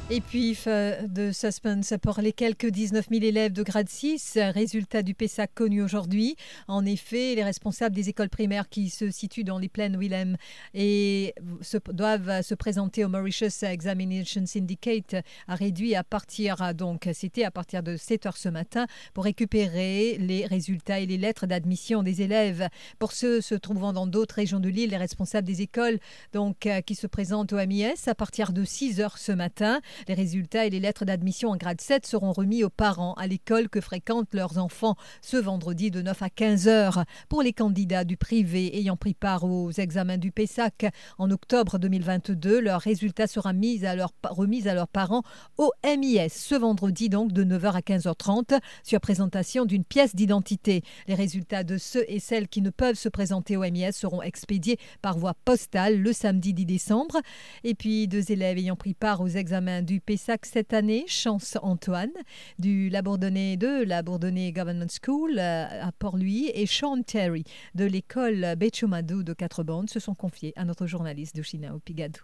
Et 0.10 0.22
puis, 0.22 0.58
de 0.66 1.32
suspense 1.32 1.94
pour 2.02 2.20
les 2.22 2.34
quelques 2.34 2.68
19 2.68 3.08
000 3.10 3.24
élèves 3.24 3.54
de 3.54 3.64
grade 3.64 3.90
6, 3.90 4.38
résultat 4.54 5.04
du 5.04 5.14
PESAC 5.14 5.54
connu 5.54 5.84
aujourd'hui. 5.84 6.36
En 6.68 6.86
effet, 6.86 7.36
les 7.36 7.44
responsables 7.44 7.96
des 7.96 8.10
écoles 8.10 8.30
primaires 8.30 8.70
qui 8.70 8.90
se 8.90 9.12
situent 9.12 9.44
dans 9.44 9.60
les 9.60 9.70
plaines 9.70 9.98
Willem 9.98 10.38
et 10.74 11.34
se, 11.62 11.78
doivent 11.92 12.42
se 12.42 12.56
présenter 12.56 13.04
au 13.06 13.10
Mauritius 13.10 13.64
Examination 13.64 14.46
Syndicate 14.46 15.16
a 15.48 15.56
réduit 15.56 15.96
à 15.96 16.04
partir, 16.04 16.74
donc 16.74 17.10
c'était 17.14 17.44
à 17.44 17.52
partir 17.52 17.84
de 17.84 17.98
7 18.08 18.26
heures 18.26 18.38
ce 18.38 18.48
matin, 18.48 18.88
pour 19.14 19.26
récupérer 19.26 20.18
les 20.18 20.46
résultats 20.46 21.00
et 21.00 21.06
les 21.06 21.18
lettres 21.18 21.46
d'admission 21.46 22.04
des 22.04 22.22
élèves. 22.22 22.70
Pour 23.00 23.12
ceux 23.12 23.42
se 23.42 23.54
trouvant 23.54 23.92
dans 23.92 24.08
d'autres 24.08 24.36
régions 24.36 24.62
de 24.62 24.70
l'île, 24.70 24.92
les 24.92 24.98
responsables 24.98 25.46
des 25.46 25.62
écoles 25.62 26.00
donc, 26.34 26.70
qui 26.86 26.96
se 26.96 27.06
présentent 27.08 27.52
au 27.52 27.58
MIS 27.58 28.08
à 28.08 28.16
partir 28.16 28.54
de 28.54 28.64
6 28.64 29.02
heures 29.02 29.18
ce 29.18 29.34
matin. 29.34 29.82
Les 30.08 30.14
résultats 30.14 30.66
et 30.66 30.70
les 30.70 30.80
lettres 30.80 31.04
d'admission 31.04 31.50
en 31.50 31.58
grade 31.58 31.82
7 31.82 32.06
seront 32.06 32.32
remis 32.32 32.64
aux 32.64 32.70
parents 32.70 33.14
à 33.16 33.28
l'école 33.28 33.68
que 33.68 33.82
fréquentent 33.82 34.34
leurs 34.34 34.58
enfants 34.58 34.96
ce 35.22 35.36
vendredi 35.36 35.92
de 35.92 36.02
9 36.02 36.22
à 36.22 36.30
15 36.30 36.68
heures. 36.70 37.04
Pour 37.28 37.42
les 37.42 37.54
candidats 37.54 38.06
du 38.06 38.16
privé 38.16 38.78
ayant 38.78 38.96
pris 38.96 39.16
part 39.16 39.44
aux 39.44 39.72
examens 39.72 40.18
du 40.18 40.32
PESAC 40.32 40.86
en 41.18 41.30
octobre 41.30 41.78
2022, 41.78 42.62
leurs 42.62 42.82
résultats 42.82 43.28
seront 43.28 43.54
mis 43.54 43.86
à 43.86 43.96
leur, 43.96 44.14
remis 44.24 44.68
à 44.68 44.74
leurs 44.74 44.88
parents 44.88 45.24
au 45.58 45.72
MIS 45.84 46.30
ce 46.30 46.56
vendredi 46.56 47.10
donc 47.10 47.32
de 47.32 47.44
9h 47.44 47.74
à 47.74 47.82
15h30 47.98 48.60
sur 48.84 49.00
présentation 49.00 49.66
d'une 49.66 49.84
pièce 49.84 50.16
d'identité. 50.16 50.82
Les 51.08 51.16
résultats 51.16 51.64
de 51.64 51.78
ceux 51.78 52.06
et 52.08 52.20
celles 52.20 52.48
qui 52.48 52.62
ne 52.62 52.70
peuvent 52.70 52.96
se 52.96 53.10
présenter 53.10 53.58
au 53.58 53.62
MIS 53.62 53.94
seront 53.94 54.22
expédiés 54.22 54.78
par 55.02 55.18
voie 55.18 55.34
postale 55.46 56.02
le 56.02 56.14
samedi 56.14 56.54
10 56.54 56.66
décembre. 56.66 57.18
Et 57.64 57.74
puis 57.74 58.08
deux 58.08 58.32
élèves 58.32 58.58
ayant 58.58 58.76
pris 58.76 58.94
part 58.94 59.22
aux 59.22 59.28
examens 59.28 59.82
du 59.82 60.00
PESAC 60.00 60.46
cette 60.46 60.74
année, 60.74 61.06
Chance 61.08 61.58
Antoine 61.62 62.12
du 62.60 62.90
Labourdonnais 62.90 63.58
de 63.58 63.84
la 63.84 64.02
Bourdonnais 64.02 64.52
Government 64.52 64.88
School 65.04 65.38
euh, 65.38 65.88
à 65.88 65.92
Port-Louis 65.92 66.52
et 66.54 66.66
Sean 66.66 67.02
Terry 67.02 67.44
de 67.76 67.86
l'école 67.86 68.56
Bechumadou 68.58 69.24
de 69.24 69.34
Quatre-Bandes 69.34 69.90
se 69.90 70.00
sont 70.00 70.16
confiés 70.16 70.54
à 70.56 70.66
notre 70.66 70.88
journaliste 70.88 71.36
de 71.36 71.42
Chinao 71.42 71.80
Pigadou. 71.80 72.22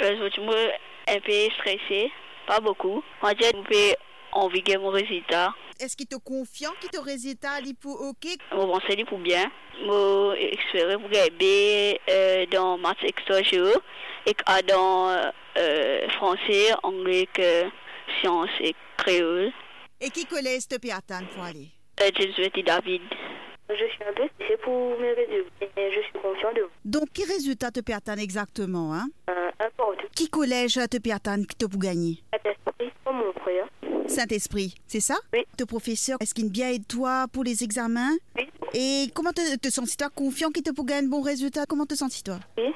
Aujourd'hui, 0.00 0.30
je 0.36 0.40
suis 0.40 1.16
un 1.16 1.20
peu 1.20 1.54
stressé, 1.54 2.10
pas 2.46 2.60
beaucoup. 2.60 3.02
Moi, 3.22 3.32
j'ai 3.38 3.52
envie 4.32 4.62
de 4.62 4.76
mon 4.78 4.90
résultat. 4.90 5.54
Est-ce 5.80 5.96
qu'il 5.96 6.06
te 6.06 6.16
confiant 6.16 6.72
que 6.80 6.88
ton 6.88 7.02
résultat 7.02 7.58
est 7.60 7.78
pour 7.78 8.00
OK? 8.00 8.26
Mon 8.52 8.66
pensée 8.66 9.04
pour 9.08 9.18
bien. 9.18 9.50
Mon 9.84 10.32
expérience 10.32 11.00
pour 11.00 11.10
gagner 11.10 12.00
euh, 12.08 12.46
dans 12.46 12.76
maths 12.78 13.02
extra 13.02 13.40
et 14.26 14.34
dans 14.68 15.08
euh, 15.56 16.08
français, 16.10 16.72
anglais, 16.82 17.28
sciences 18.20 18.50
et 18.60 18.74
créole. 18.96 19.52
Et 20.00 20.10
qui 20.10 20.26
collège 20.26 20.68
te 20.68 20.76
attendre 20.92 21.28
pour 21.34 21.42
aller? 21.44 21.68
Euh, 22.00 22.10
Jésuite 22.16 22.56
et 22.56 22.62
David. 22.62 23.02
Je 23.68 23.74
suis 23.74 24.02
un 24.02 24.12
peu 24.12 24.28
stressé 24.34 24.56
pour 24.64 24.98
mes 24.98 25.12
résultats, 25.12 25.66
mais 25.76 25.92
je 25.92 26.00
suis 26.00 26.12
confiant 26.14 26.52
de 26.54 26.62
vous. 26.62 26.70
Donc, 26.84 27.08
quel 27.14 27.28
résultat 27.28 27.70
te 27.70 27.80
attendre 27.92 28.20
exactement 28.20 28.92
hein? 28.92 29.06
Euh, 29.28 29.50
un 29.60 29.70
Qui 30.14 30.28
collège 30.28 30.74
te 30.74 31.12
attendre 31.12 31.46
que 31.46 31.54
tu 31.56 31.68
peux 31.68 31.78
gagner? 31.78 32.18
Comme 33.04 33.18
mon 33.18 33.32
frère. 33.40 33.68
Saint-Esprit, 34.10 34.74
c'est 34.86 35.00
ça? 35.00 35.16
Oui. 35.32 35.40
Ton 35.56 35.66
professeur, 35.66 36.18
est-ce 36.20 36.34
qu'il 36.34 36.50
bien 36.50 36.70
aide 36.70 36.86
toi 36.86 37.26
pour 37.32 37.44
les 37.44 37.62
examens? 37.64 38.16
Oui. 38.36 38.48
Et 38.74 39.10
comment 39.14 39.32
te, 39.32 39.56
te 39.56 39.70
sens-tu 39.70 40.04
confiant 40.14 40.50
qu'il 40.50 40.62
te 40.62 40.70
pour 40.70 40.84
gagner 40.84 41.06
un 41.06 41.10
bon 41.10 41.22
résultat 41.22 41.64
Comment 41.66 41.86
te 41.86 41.94
sens-tu 41.94 42.30
Oui. 42.58 42.72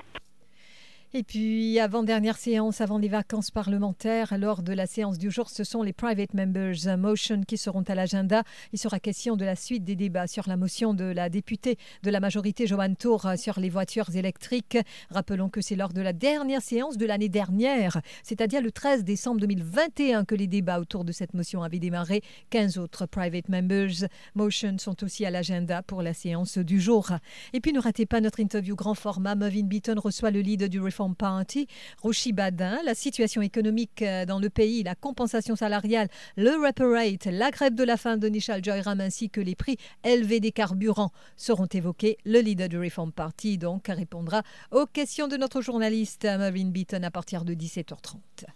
Et 1.16 1.23
puis, 1.23 1.78
avant-dernière 1.78 2.37
séance, 2.37 2.80
avant 2.80 2.99
les 2.99 3.06
vacances 3.06 3.52
parlementaires, 3.52 4.37
lors 4.37 4.64
de 4.64 4.73
la 4.73 4.88
séance 4.88 5.16
du 5.16 5.30
jour, 5.30 5.49
ce 5.49 5.62
sont 5.62 5.85
les 5.85 5.92
Private 5.92 6.35
Members 6.35 6.99
Motion 6.99 7.42
qui 7.42 7.56
seront 7.56 7.83
à 7.83 7.94
l'agenda. 7.94 8.42
Il 8.73 8.80
sera 8.80 8.99
question 8.99 9.37
de 9.37 9.44
la 9.44 9.54
suite 9.54 9.85
des 9.85 9.94
débats 9.94 10.26
sur 10.26 10.49
la 10.49 10.56
motion 10.56 10.92
de 10.92 11.04
la 11.04 11.28
députée 11.28 11.78
de 12.02 12.11
la 12.11 12.18
majorité, 12.18 12.66
Joanne 12.66 12.97
Tour, 12.97 13.28
sur 13.37 13.61
les 13.61 13.68
voitures 13.71 14.12
électriques. 14.16 14.76
Rappelons 15.09 15.49
que 15.49 15.61
c'est 15.61 15.76
lors 15.76 15.92
de 15.92 16.00
la 16.00 16.12
dernière 16.12 16.62
séance 16.62 16.97
de 16.97 17.06
l'année 17.06 17.28
dernière, 17.28 18.00
c'est-à-dire 18.25 18.61
le 18.61 18.73
13 18.73 19.04
décembre 19.04 19.38
2021, 19.38 20.25
que 20.25 20.35
les 20.35 20.49
débats 20.49 20.80
autour 20.80 21.04
de 21.04 21.12
cette 21.12 21.33
motion 21.33 21.62
avaient 21.62 21.78
démarré. 21.78 22.23
15 22.50 22.76
autres 22.76 23.06
Private 23.06 23.49
Members 23.49 24.09
Motion 24.35 24.78
sont 24.78 25.04
aussi 25.04 25.25
à 25.25 25.30
l'agenda 25.30 25.80
pour 25.85 26.02
la 26.02 26.12
séance 26.12 26.59
du 26.59 26.80
jour. 26.80 27.12
Et 27.52 27.61
puis, 27.61 27.73
ne 27.73 27.78
ratez 27.78 28.04
pas 28.04 28.21
notre 28.21 28.40
interview 28.40 28.75
grand 28.75 28.94
format. 28.94 29.37
Beaton 29.37 30.00
reçoit 30.02 30.33
le 30.33 30.40
leader 30.40 30.68
du 30.68 30.80
Party, 31.12 31.66
Roshi 32.02 32.32
Badin, 32.32 32.78
la 32.84 32.94
situation 32.94 33.42
économique 33.42 34.00
euh, 34.00 34.25
dans 34.25 34.38
le 34.38 34.49
pays, 34.49 34.82
la 34.82 34.94
compensation 34.94 35.56
salariale, 35.56 36.08
le 36.37 36.52
rate, 36.58 37.26
la 37.26 37.50
grève 37.50 37.75
de 37.75 37.84
la 37.84 37.96
faim 37.96 38.16
de 38.16 38.28
Nishal 38.28 38.64
Joyram 38.64 39.00
ainsi 39.00 39.28
que 39.28 39.40
les 39.40 39.54
prix 39.54 39.76
élevés 40.04 40.40
des 40.40 40.52
carburants 40.52 41.12
seront 41.37 41.66
évoqués. 41.66 42.16
Le 42.25 42.40
leader 42.40 42.68
du 42.68 42.78
Reform 42.78 43.12
Party 43.12 43.58
donc 43.58 43.88
répondra 43.88 44.42
aux 44.70 44.87
questions 44.87 45.28
de 45.28 45.37
notre 45.37 45.61
journaliste 45.61 46.25
Marvin 46.25 46.70
Beaton 46.70 47.02
à 47.02 47.11
partir 47.11 47.44
de 47.44 47.54
17h30. 47.54 48.46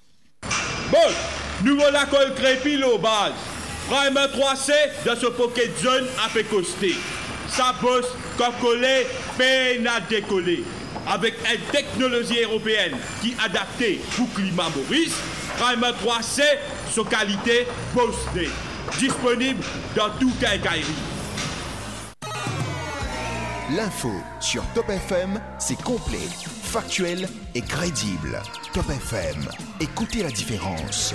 Bon, 0.91 0.99
nouveau 1.65 1.91
l'accord 1.91 2.35
crépi 2.35 2.83
au 2.83 2.99
base. 2.99 3.33
Prime 3.89 4.15
3C 4.15 4.73
dans 5.05 5.17
ce 5.17 5.27
pocket 5.27 5.77
zone 5.79 6.07
à 6.25 6.29
fait 6.29 6.45
costé. 6.45 6.95
Ça 7.49 7.75
bosse, 7.81 8.13
cocolé, 8.37 9.07
peine 9.37 9.87
à 9.87 10.01
décoller 10.01 10.63
avec 11.07 11.35
une 11.51 11.61
technologie 11.73 12.43
européenne 12.43 12.97
qui 13.21 13.31
est 13.31 13.45
adaptée 13.45 14.01
pour 14.17 14.33
climat 14.35 14.69
Maurice, 14.77 15.15
Primer 15.59 15.93
3C, 16.05 16.43
sa 16.91 17.03
qualité 17.05 17.67
postée. 17.95 18.51
Disponible 18.99 19.63
dans 19.95 20.11
tout 20.19 20.33
quincaillerie. 20.41 20.85
L'info 23.77 24.11
sur 24.41 24.65
Top 24.75 24.89
FM, 24.89 25.39
c'est 25.59 25.81
complet, 25.83 26.27
factuel 26.63 27.29
et 27.55 27.61
crédible. 27.61 28.41
Top 28.73 28.89
FM, 28.89 29.45
écoutez 29.79 30.23
la 30.23 30.31
différence. 30.31 31.15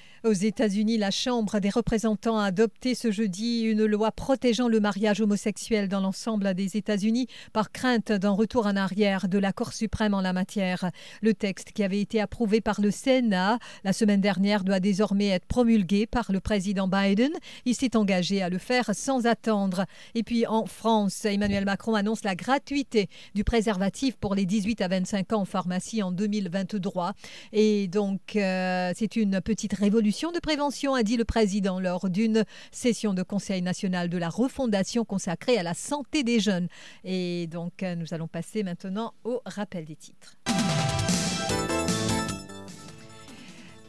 Aux 0.23 0.33
États-Unis, 0.33 0.99
la 0.99 1.09
Chambre 1.09 1.59
des 1.59 1.71
représentants 1.71 2.37
a 2.37 2.45
adopté 2.45 2.93
ce 2.93 3.09
jeudi 3.09 3.61
une 3.61 3.85
loi 3.85 4.11
protégeant 4.11 4.67
le 4.67 4.79
mariage 4.79 5.19
homosexuel 5.19 5.87
dans 5.87 5.99
l'ensemble 5.99 6.53
des 6.53 6.77
États-Unis 6.77 7.25
par 7.53 7.71
crainte 7.71 8.11
d'un 8.11 8.29
retour 8.29 8.67
en 8.67 8.75
arrière 8.75 9.27
de 9.27 9.39
la 9.39 9.51
Cour 9.51 9.73
suprême 9.73 10.13
en 10.13 10.21
la 10.21 10.31
matière. 10.31 10.91
Le 11.23 11.33
texte 11.33 11.71
qui 11.71 11.83
avait 11.83 11.99
été 11.99 12.21
approuvé 12.21 12.61
par 12.61 12.81
le 12.81 12.91
Sénat 12.91 13.57
la 13.83 13.93
semaine 13.93 14.21
dernière 14.21 14.63
doit 14.63 14.79
désormais 14.79 15.29
être 15.29 15.47
promulgué 15.47 16.05
par 16.05 16.31
le 16.31 16.39
président 16.39 16.87
Biden. 16.87 17.31
Il 17.65 17.73
s'est 17.73 17.97
engagé 17.97 18.43
à 18.43 18.49
le 18.49 18.59
faire 18.59 18.91
sans 18.93 19.25
attendre. 19.25 19.85
Et 20.13 20.21
puis 20.21 20.45
en 20.45 20.67
France, 20.67 21.25
Emmanuel 21.25 21.65
Macron 21.65 21.95
annonce 21.95 22.23
la 22.23 22.35
gratuité 22.35 23.09
du 23.33 23.43
préservatif 23.43 24.17
pour 24.17 24.35
les 24.35 24.45
18 24.45 24.81
à 24.81 24.87
25 24.87 25.33
ans 25.33 25.41
en 25.41 25.45
pharmacie 25.45 26.03
en 26.03 26.11
2023. 26.11 27.13
Et 27.53 27.87
donc, 27.87 28.35
euh, 28.35 28.91
c'est 28.95 29.15
une 29.15 29.41
petite 29.41 29.73
révolution 29.73 30.10
de 30.11 30.39
prévention, 30.39 30.93
a 30.93 31.03
dit 31.03 31.15
le 31.15 31.23
président 31.23 31.79
lors 31.79 32.09
d'une 32.09 32.43
session 32.71 33.13
de 33.13 33.23
Conseil 33.23 33.61
national 33.61 34.09
de 34.09 34.17
la 34.17 34.29
refondation 34.29 35.05
consacrée 35.05 35.57
à 35.57 35.63
la 35.63 35.73
santé 35.73 36.23
des 36.23 36.39
jeunes. 36.39 36.67
Et 37.05 37.47
donc, 37.47 37.81
euh, 37.81 37.95
nous 37.95 38.13
allons 38.13 38.27
passer 38.27 38.63
maintenant 38.63 39.13
au 39.23 39.41
rappel 39.45 39.85
des 39.85 39.95
titres. 39.95 40.35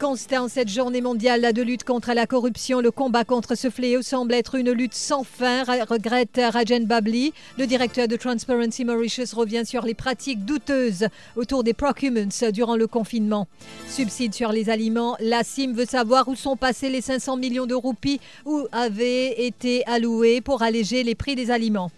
Constant, 0.03 0.49
cette 0.49 0.67
journée 0.67 0.99
mondiale 0.99 1.53
de 1.53 1.61
lutte 1.61 1.85
contre 1.85 2.11
la 2.11 2.27
corruption, 2.27 2.81
le 2.81 2.91
combat 2.91 3.23
contre 3.23 3.55
ce 3.55 3.69
fléau 3.69 4.01
semble 4.01 4.33
être 4.33 4.55
une 4.55 4.71
lutte 4.71 4.93
sans 4.93 5.23
fin, 5.23 5.63
regrette 5.63 6.41
Rajen 6.51 6.85
Babli. 6.85 7.31
Le 7.57 7.65
directeur 7.65 8.09
de 8.09 8.17
Transparency 8.17 8.83
Mauritius 8.83 9.31
revient 9.31 9.65
sur 9.65 9.85
les 9.85 9.93
pratiques 9.93 10.43
douteuses 10.43 11.07
autour 11.37 11.63
des 11.63 11.73
procurements 11.73 12.51
durant 12.51 12.75
le 12.75 12.85
confinement. 12.85 13.47
Subside 13.87 14.33
sur 14.33 14.51
les 14.51 14.69
aliments, 14.69 15.15
la 15.21 15.41
CIM 15.41 15.71
veut 15.71 15.85
savoir 15.85 16.27
où 16.27 16.35
sont 16.35 16.57
passés 16.57 16.89
les 16.89 16.99
500 16.99 17.37
millions 17.37 17.65
de 17.65 17.73
roupies 17.73 18.19
où 18.45 18.67
avaient 18.73 19.45
été 19.45 19.85
alloués 19.85 20.41
pour 20.41 20.63
alléger 20.63 21.03
les 21.03 21.15
prix 21.15 21.35
des 21.35 21.49
aliments. 21.49 21.91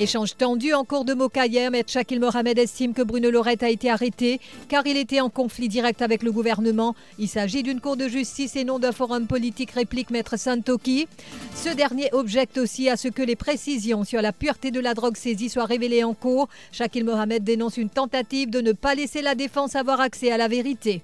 Échange 0.00 0.36
tendu 0.36 0.74
en 0.74 0.84
cours 0.84 1.04
de 1.04 1.12
Mokayer, 1.12 1.64
M. 1.64 1.82
Shakil 1.84 2.20
Mohamed 2.20 2.56
estime 2.56 2.94
que 2.94 3.02
Bruno 3.02 3.32
Lorette 3.32 3.64
a 3.64 3.68
été 3.68 3.90
arrêté 3.90 4.38
car 4.68 4.86
il 4.86 4.96
était 4.96 5.20
en 5.20 5.28
conflit 5.28 5.68
direct 5.68 6.02
avec 6.02 6.22
le 6.22 6.30
gouvernement. 6.30 6.94
Il 7.18 7.26
s'agit 7.26 7.64
d'une 7.64 7.80
cour 7.80 7.96
de 7.96 8.06
justice 8.06 8.54
et 8.54 8.62
non 8.62 8.78
d'un 8.78 8.92
forum 8.92 9.26
politique, 9.26 9.72
réplique 9.72 10.10
Maître 10.10 10.38
Santoki. 10.38 11.08
Ce 11.56 11.70
dernier 11.70 12.10
objecte 12.12 12.58
aussi 12.58 12.88
à 12.88 12.96
ce 12.96 13.08
que 13.08 13.22
les 13.22 13.34
précisions 13.34 14.04
sur 14.04 14.22
la 14.22 14.32
pureté 14.32 14.70
de 14.70 14.78
la 14.78 14.94
drogue 14.94 15.16
saisie 15.16 15.48
soient 15.48 15.64
révélées 15.64 16.04
en 16.04 16.14
cours. 16.14 16.48
Shakil 16.70 17.04
Mohamed 17.04 17.42
dénonce 17.42 17.76
une 17.76 17.90
tentative 17.90 18.50
de 18.50 18.60
ne 18.60 18.70
pas 18.70 18.94
laisser 18.94 19.20
la 19.20 19.34
défense 19.34 19.74
avoir 19.74 20.00
accès 20.00 20.30
à 20.30 20.36
la 20.36 20.46
vérité. 20.46 21.02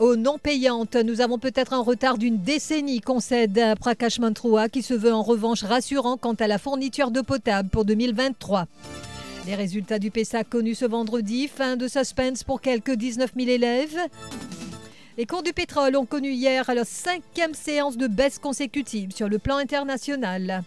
Aux 0.00 0.16
non 0.16 0.38
payantes, 0.38 0.96
nous 0.96 1.20
avons 1.20 1.38
peut-être 1.38 1.74
un 1.74 1.82
retard 1.82 2.16
d'une 2.16 2.38
décennie, 2.38 3.02
concède 3.02 3.60
Prakash 3.78 4.18
Mantroua, 4.18 4.70
qui 4.70 4.80
se 4.80 4.94
veut 4.94 5.12
en 5.12 5.20
revanche 5.20 5.62
rassurant 5.62 6.16
quant 6.16 6.32
à 6.32 6.46
la 6.46 6.56
fourniture 6.56 7.10
d'eau 7.10 7.22
potable 7.22 7.68
pour 7.68 7.84
2023. 7.84 8.66
Les 9.46 9.54
résultats 9.54 9.98
du 9.98 10.10
PESA 10.10 10.42
connus 10.42 10.76
ce 10.76 10.86
vendredi, 10.86 11.48
fin 11.48 11.76
de 11.76 11.86
suspense 11.86 12.44
pour 12.44 12.62
quelques 12.62 12.94
19 12.94 13.32
000 13.36 13.50
élèves. 13.50 13.98
Les 15.18 15.26
cours 15.26 15.42
du 15.42 15.52
pétrole 15.52 15.94
ont 15.96 16.06
connu 16.06 16.30
hier 16.30 16.64
leur 16.74 16.86
cinquième 16.86 17.52
séance 17.52 17.98
de 17.98 18.06
baisse 18.06 18.38
consécutive 18.38 19.14
sur 19.14 19.28
le 19.28 19.38
plan 19.38 19.58
international. 19.58 20.62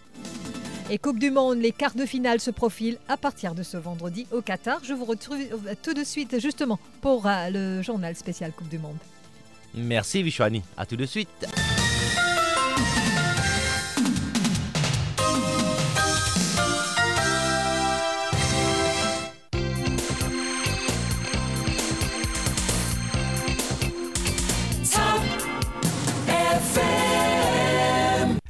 Et 0.90 0.98
Coupe 0.98 1.18
du 1.18 1.32
Monde, 1.32 1.58
les 1.58 1.72
quarts 1.72 1.96
de 1.96 2.06
finale 2.06 2.38
se 2.38 2.52
profilent 2.52 2.98
à 3.08 3.16
partir 3.16 3.56
de 3.56 3.64
ce 3.64 3.78
vendredi 3.78 4.28
au 4.30 4.42
Qatar. 4.42 4.78
Je 4.84 4.94
vous 4.94 5.06
retrouve 5.06 5.38
tout 5.82 5.94
de 5.94 6.04
suite 6.04 6.38
justement 6.38 6.78
pour 7.00 7.26
euh, 7.26 7.50
le 7.50 7.82
journal 7.82 8.14
spécial 8.14 8.52
Coupe 8.52 8.68
du 8.68 8.78
Monde. 8.78 8.98
Merci 9.76 10.22
Vishwani, 10.22 10.62
à 10.76 10.86
tout 10.86 10.96
de 10.96 11.06
suite. 11.06 11.28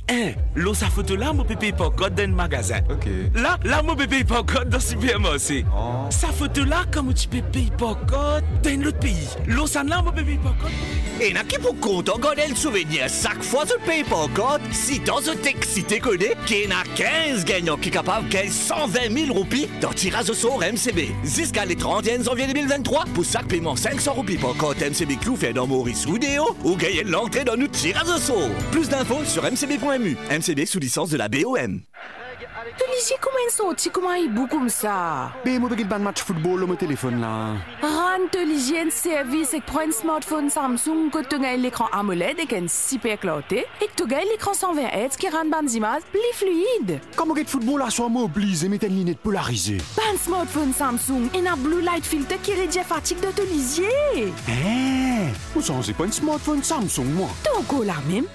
Hé, 0.06 0.36
l'eau 0.54 0.74
ça 0.74 0.86
photo 0.86 1.16
là, 1.16 1.32
mon 1.32 1.44
pépé 1.44 1.72
pas 1.72 1.90
code 1.90 2.14
dans 2.14 2.28
le 2.30 2.36
magasin. 2.36 2.80
Ok. 2.90 3.08
Là, 3.34 3.58
là, 3.64 3.82
mon 3.82 3.94
bébé 3.94 4.22
pas 4.22 4.42
code 4.42 4.68
dans 4.68 4.76
le 4.76 4.82
supermarché. 4.82 5.64
Oh. 5.74 6.06
Sa 6.10 6.28
photo 6.28 6.62
là, 6.64 6.84
comme 6.92 7.12
tu 7.14 7.26
peux 7.26 7.40
payer 7.40 7.70
pas 7.70 7.94
code 8.06 8.44
dans 8.62 8.82
l'autre 8.84 8.98
pays. 8.98 9.28
L'autre 9.46 9.82
là, 9.82 10.02
mon 10.02 10.10
bébé 10.12 10.38
pas 11.24 11.30
code. 11.30 11.30
Et 11.30 11.32
n'a 11.32 11.44
qui 11.44 11.58
pour 11.58 11.78
compte 11.78 12.10
garder 12.20 12.42
le 12.48 12.54
souvenir? 12.54 13.06
Chaque 13.08 13.42
fois 13.42 13.64
tu 13.66 13.74
payes 13.86 14.04
pas 14.04 14.16
encore 14.16 14.58
si 14.72 15.00
dans 15.00 15.28
un 15.28 15.36
texte 15.36 15.86
t'es 15.86 15.98
connu 15.98 16.26
qu'il 16.46 16.68
y 16.68 16.72
a 16.72 16.82
15 16.96 17.44
gagnants 17.44 17.76
qui 17.76 17.90
de 17.90 18.28
gagner 18.28 18.50
120 18.50 19.26
000 19.26 19.32
roupies 19.32 19.68
dans 19.80 19.92
tirage 19.92 20.30
au 20.30 20.34
sort 20.34 20.60
MCB. 20.60 21.08
Jusqu'à 21.24 21.64
les 21.64 21.76
31 21.76 22.22
janvier 22.22 22.46
2023, 22.46 23.04
pour 23.14 23.24
chaque 23.24 23.48
paiement 23.48 23.76
500 23.76 24.12
roupies 24.12 24.38
par 24.38 24.54
compte 24.54 24.80
MCB 24.80 25.18
Clou 25.20 25.36
fait 25.36 25.52
dans 25.52 25.66
Maurice 25.66 26.06
ou 26.06 26.18
Déo, 26.18 26.56
ou 26.64 26.76
gagner 26.76 27.04
l'entrée 27.04 27.44
dans 27.44 27.56
notre 27.56 27.72
tirage 27.72 28.08
au 28.08 28.18
sort. 28.18 28.50
Plus 28.70 28.88
d'infos 28.88 29.24
sur 29.24 29.44
mcb.mu. 29.44 30.16
MCB 30.30 30.66
sous 30.66 30.78
licence 30.78 31.10
de 31.10 31.16
la 31.16 31.28
BOM. 31.28 31.80
Tolisier, 32.78 33.16
comment 33.20 33.36
ils 33.46 33.52
sorti 33.52 33.90
Comment 33.90 34.14
ils 34.14 34.32
bouent 34.32 34.46
comme 34.46 34.68
ça 34.68 35.32
Ben, 35.44 35.60
moi, 35.60 35.70
je 35.76 35.84
match 35.96 36.22
football 36.22 36.58
sur 36.58 36.68
mon 36.68 36.74
téléphone 36.74 37.20
là. 37.20 37.54
Rendre 37.82 38.30
Tolisier 38.30 38.80
un 38.80 38.90
service 38.90 39.54
et 39.54 39.60
prends 39.60 39.80
un 39.80 39.92
smartphone 39.92 40.50
Samsung 40.50 41.10
que 41.12 41.24
tu 41.24 41.44
as 41.44 41.56
l'écran 41.56 41.86
AMOLED 41.92 42.36
et 42.38 42.56
un 42.56 42.66
super 42.68 43.14
éclaté 43.14 43.66
et 43.80 43.86
que 43.86 44.04
tu 44.04 44.14
as 44.14 44.24
l'écran 44.24 44.54
120 44.54 44.82
Hz 44.82 45.16
qui 45.18 45.28
rend 45.28 45.44
ban 45.44 45.66
images 45.66 46.02
plus 46.10 46.20
fluide. 46.34 47.00
Comment 47.16 47.34
get 47.36 47.44
football 47.46 47.78
là 47.80 47.90
soit 47.90 48.08
mobilisé, 48.08 48.68
mais 48.68 48.78
t'as 48.78 48.88
une 48.88 48.98
lunette 48.98 49.18
polarisée. 49.20 49.78
Ban 49.96 50.16
smartphone 50.18 50.72
Samsung 50.72 51.28
et 51.34 51.46
un 51.46 51.56
blue 51.56 51.80
light 51.82 52.04
filter 52.04 52.38
qui 52.42 52.54
réduit 52.54 52.78
la 52.78 52.84
fatigue 52.84 53.20
de 53.20 53.30
Tolisier. 53.30 54.32
Hein 54.48 55.30
Où 55.54 55.60
ça, 55.60 55.74
c'est 55.82 55.92
pas 55.96 56.04
un 56.04 56.10
smartphone 56.12 56.62
Samsung, 56.62 57.06
moi. 57.14 57.28
T'es 57.42 57.50
encore 57.50 57.84
là 57.84 57.94
même 58.08 58.26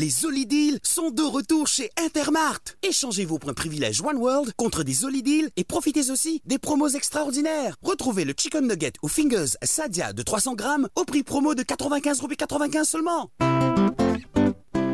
Les 0.00 0.24
Olideals 0.24 0.78
sont 0.84 1.10
de 1.10 1.22
retour 1.22 1.66
chez 1.66 1.90
Intermart. 1.96 2.60
Échangez 2.84 3.24
vos 3.24 3.40
points 3.40 3.52
privilèges 3.52 4.00
One 4.00 4.18
World 4.18 4.52
contre 4.56 4.84
des 4.84 5.04
Olideals 5.04 5.50
et 5.56 5.64
profitez 5.64 6.12
aussi 6.12 6.40
des 6.44 6.58
promos 6.58 6.90
extraordinaires. 6.90 7.74
Retrouvez 7.82 8.24
le 8.24 8.32
Chicken 8.38 8.68
Nugget 8.68 8.92
ou 9.02 9.08
Fingers 9.08 9.56
Sadia 9.60 10.12
de 10.12 10.22
300 10.22 10.54
grammes 10.54 10.88
au 10.94 11.02
prix 11.02 11.24
promo 11.24 11.56
de 11.56 11.64
95 11.64 12.20
roupies 12.20 12.36
95 12.36 12.88
seulement. 12.88 13.32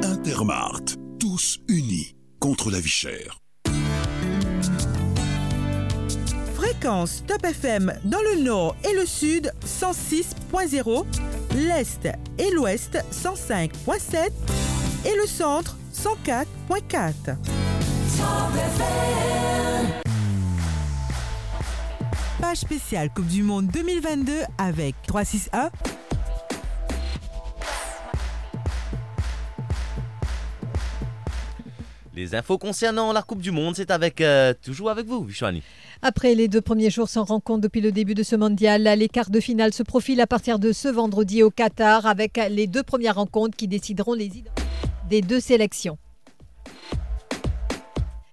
Intermart, 0.02 0.80
tous 1.20 1.58
unis 1.68 2.16
contre 2.40 2.70
la 2.70 2.80
vie 2.80 2.88
chère. 2.88 3.40
Fréquence 6.54 7.24
Top 7.26 7.44
FM 7.44 7.92
dans 8.06 8.22
le 8.22 8.40
nord 8.40 8.74
et 8.90 8.94
le 8.94 9.04
sud 9.04 9.52
106.0, 9.66 11.04
l'est 11.56 12.08
et 12.38 12.50
l'ouest 12.52 12.96
105.7 13.12 14.63
et 15.04 15.14
le 15.16 15.26
centre 15.26 15.76
104.4. 15.94 17.36
Page 22.40 22.58
spéciale 22.58 23.10
Coupe 23.14 23.26
du 23.26 23.42
Monde 23.42 23.68
2022 23.68 24.32
avec 24.58 24.94
361. 25.06 25.70
Les 32.14 32.34
infos 32.36 32.58
concernant 32.58 33.12
la 33.12 33.22
Coupe 33.22 33.40
du 33.40 33.50
Monde, 33.50 33.74
c'est 33.74 33.90
avec 33.90 34.20
euh, 34.20 34.54
toujours 34.62 34.88
avec 34.88 35.06
vous, 35.06 35.24
Vishwani. 35.24 35.62
Après 36.00 36.34
les 36.34 36.48
deux 36.48 36.60
premiers 36.60 36.90
jours 36.90 37.08
sans 37.08 37.24
rencontre 37.24 37.62
depuis 37.62 37.80
le 37.80 37.92
début 37.92 38.14
de 38.14 38.22
ce 38.22 38.36
mondial, 38.36 38.82
les 38.96 39.08
quarts 39.08 39.30
de 39.30 39.40
finale 39.40 39.72
se 39.72 39.82
profilent 39.82 40.20
à 40.20 40.26
partir 40.26 40.58
de 40.58 40.72
ce 40.72 40.88
vendredi 40.88 41.42
au 41.42 41.50
Qatar 41.50 42.06
avec 42.06 42.38
les 42.50 42.66
deux 42.66 42.82
premières 42.82 43.16
rencontres 43.16 43.56
qui 43.56 43.68
décideront 43.68 44.14
les 44.14 44.26
identités 44.26 44.63
des 45.08 45.20
deux 45.20 45.40
sélections. 45.40 45.98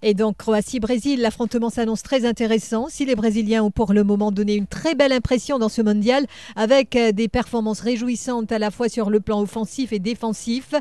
Et 0.03 0.15
donc 0.15 0.37
Croatie-Brésil, 0.37 1.21
l'affrontement 1.21 1.69
s'annonce 1.69 2.01
très 2.01 2.25
intéressant. 2.25 2.87
Si 2.89 3.05
les 3.05 3.15
Brésiliens 3.15 3.63
ont 3.63 3.69
pour 3.69 3.93
le 3.93 4.03
moment 4.03 4.31
donné 4.31 4.55
une 4.55 4.65
très 4.65 4.95
belle 4.95 5.11
impression 5.11 5.59
dans 5.59 5.69
ce 5.69 5.83
mondial, 5.83 6.25
avec 6.55 6.95
euh, 6.95 7.11
des 7.11 7.27
performances 7.27 7.81
réjouissantes 7.81 8.51
à 8.51 8.57
la 8.57 8.71
fois 8.71 8.89
sur 8.89 9.11
le 9.11 9.19
plan 9.19 9.39
offensif 9.41 9.93
et 9.93 9.99
défensif, 9.99 10.73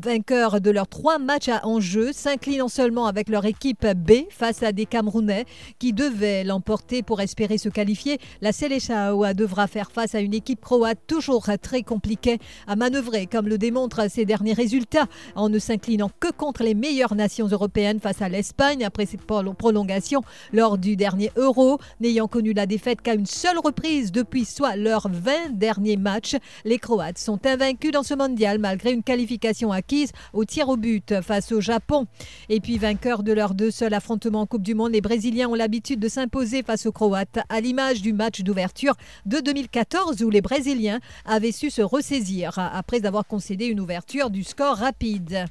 vainqueurs 0.00 0.60
de 0.60 0.70
leurs 0.70 0.86
trois 0.86 1.18
matchs 1.18 1.48
à 1.48 1.66
enjeu, 1.66 2.12
s'inclinant 2.12 2.68
seulement 2.68 3.06
avec 3.06 3.28
leur 3.28 3.46
équipe 3.46 3.84
B 3.84 4.28
face 4.30 4.62
à 4.62 4.70
des 4.70 4.86
Camerounais 4.86 5.44
qui 5.80 5.92
devaient 5.92 6.44
l'emporter 6.44 7.02
pour 7.02 7.20
espérer 7.20 7.58
se 7.58 7.68
qualifier, 7.68 8.18
la 8.42 8.52
Seleção 8.52 9.34
devra 9.34 9.66
faire 9.66 9.90
face 9.90 10.14
à 10.14 10.20
une 10.20 10.34
équipe 10.34 10.60
croate 10.60 11.00
toujours 11.08 11.48
très 11.60 11.82
compliquée 11.82 12.38
à 12.68 12.76
manœuvrer, 12.76 13.26
comme 13.26 13.48
le 13.48 13.58
démontrent 13.58 14.08
ses 14.08 14.24
derniers 14.24 14.52
résultats, 14.52 15.08
en 15.34 15.48
ne 15.48 15.58
s'inclinant 15.58 16.10
que 16.20 16.30
contre 16.30 16.62
les 16.62 16.74
meilleures 16.74 17.16
nations 17.16 17.48
européennes 17.48 17.98
face 17.98 18.22
à 18.22 18.28
l'Espagne 18.28 18.67
après 18.84 19.06
cette 19.06 19.22
prolongation 19.22 20.22
lors 20.52 20.76
du 20.76 20.96
dernier 20.96 21.30
Euro, 21.36 21.78
n'ayant 22.00 22.28
connu 22.28 22.52
la 22.52 22.66
défaite 22.66 23.00
qu'à 23.00 23.14
une 23.14 23.26
seule 23.26 23.58
reprise 23.58 24.12
depuis 24.12 24.44
soit 24.44 24.76
leurs 24.76 25.08
20 25.08 25.52
derniers 25.54 25.96
matchs. 25.96 26.36
Les 26.64 26.78
Croates 26.78 27.18
sont 27.18 27.44
invaincus 27.46 27.92
dans 27.92 28.02
ce 28.02 28.14
mondial 28.14 28.58
malgré 28.58 28.92
une 28.92 29.02
qualification 29.02 29.72
acquise 29.72 30.12
au 30.32 30.44
tir 30.44 30.68
au 30.68 30.76
but 30.76 31.20
face 31.22 31.50
au 31.52 31.60
Japon. 31.60 32.06
Et 32.48 32.60
puis 32.60 32.78
vainqueurs 32.78 33.22
de 33.22 33.32
leurs 33.32 33.54
deux 33.54 33.70
seuls 33.70 33.94
affrontements 33.94 34.42
en 34.42 34.46
Coupe 34.46 34.62
du 34.62 34.74
Monde, 34.74 34.92
les 34.92 35.00
Brésiliens 35.00 35.48
ont 35.48 35.54
l'habitude 35.54 36.00
de 36.00 36.08
s'imposer 36.08 36.62
face 36.62 36.86
aux 36.86 36.92
Croates 36.92 37.38
à 37.48 37.60
l'image 37.60 38.02
du 38.02 38.12
match 38.12 38.42
d'ouverture 38.42 38.94
de 39.26 39.40
2014 39.40 40.22
où 40.22 40.30
les 40.30 40.42
Brésiliens 40.42 41.00
avaient 41.24 41.52
su 41.52 41.70
se 41.70 41.82
ressaisir 41.82 42.58
après 42.58 43.06
avoir 43.06 43.26
concédé 43.26 43.66
une 43.66 43.80
ouverture 43.80 44.30
du 44.30 44.44
score 44.44 44.76
rapide. 44.76 45.46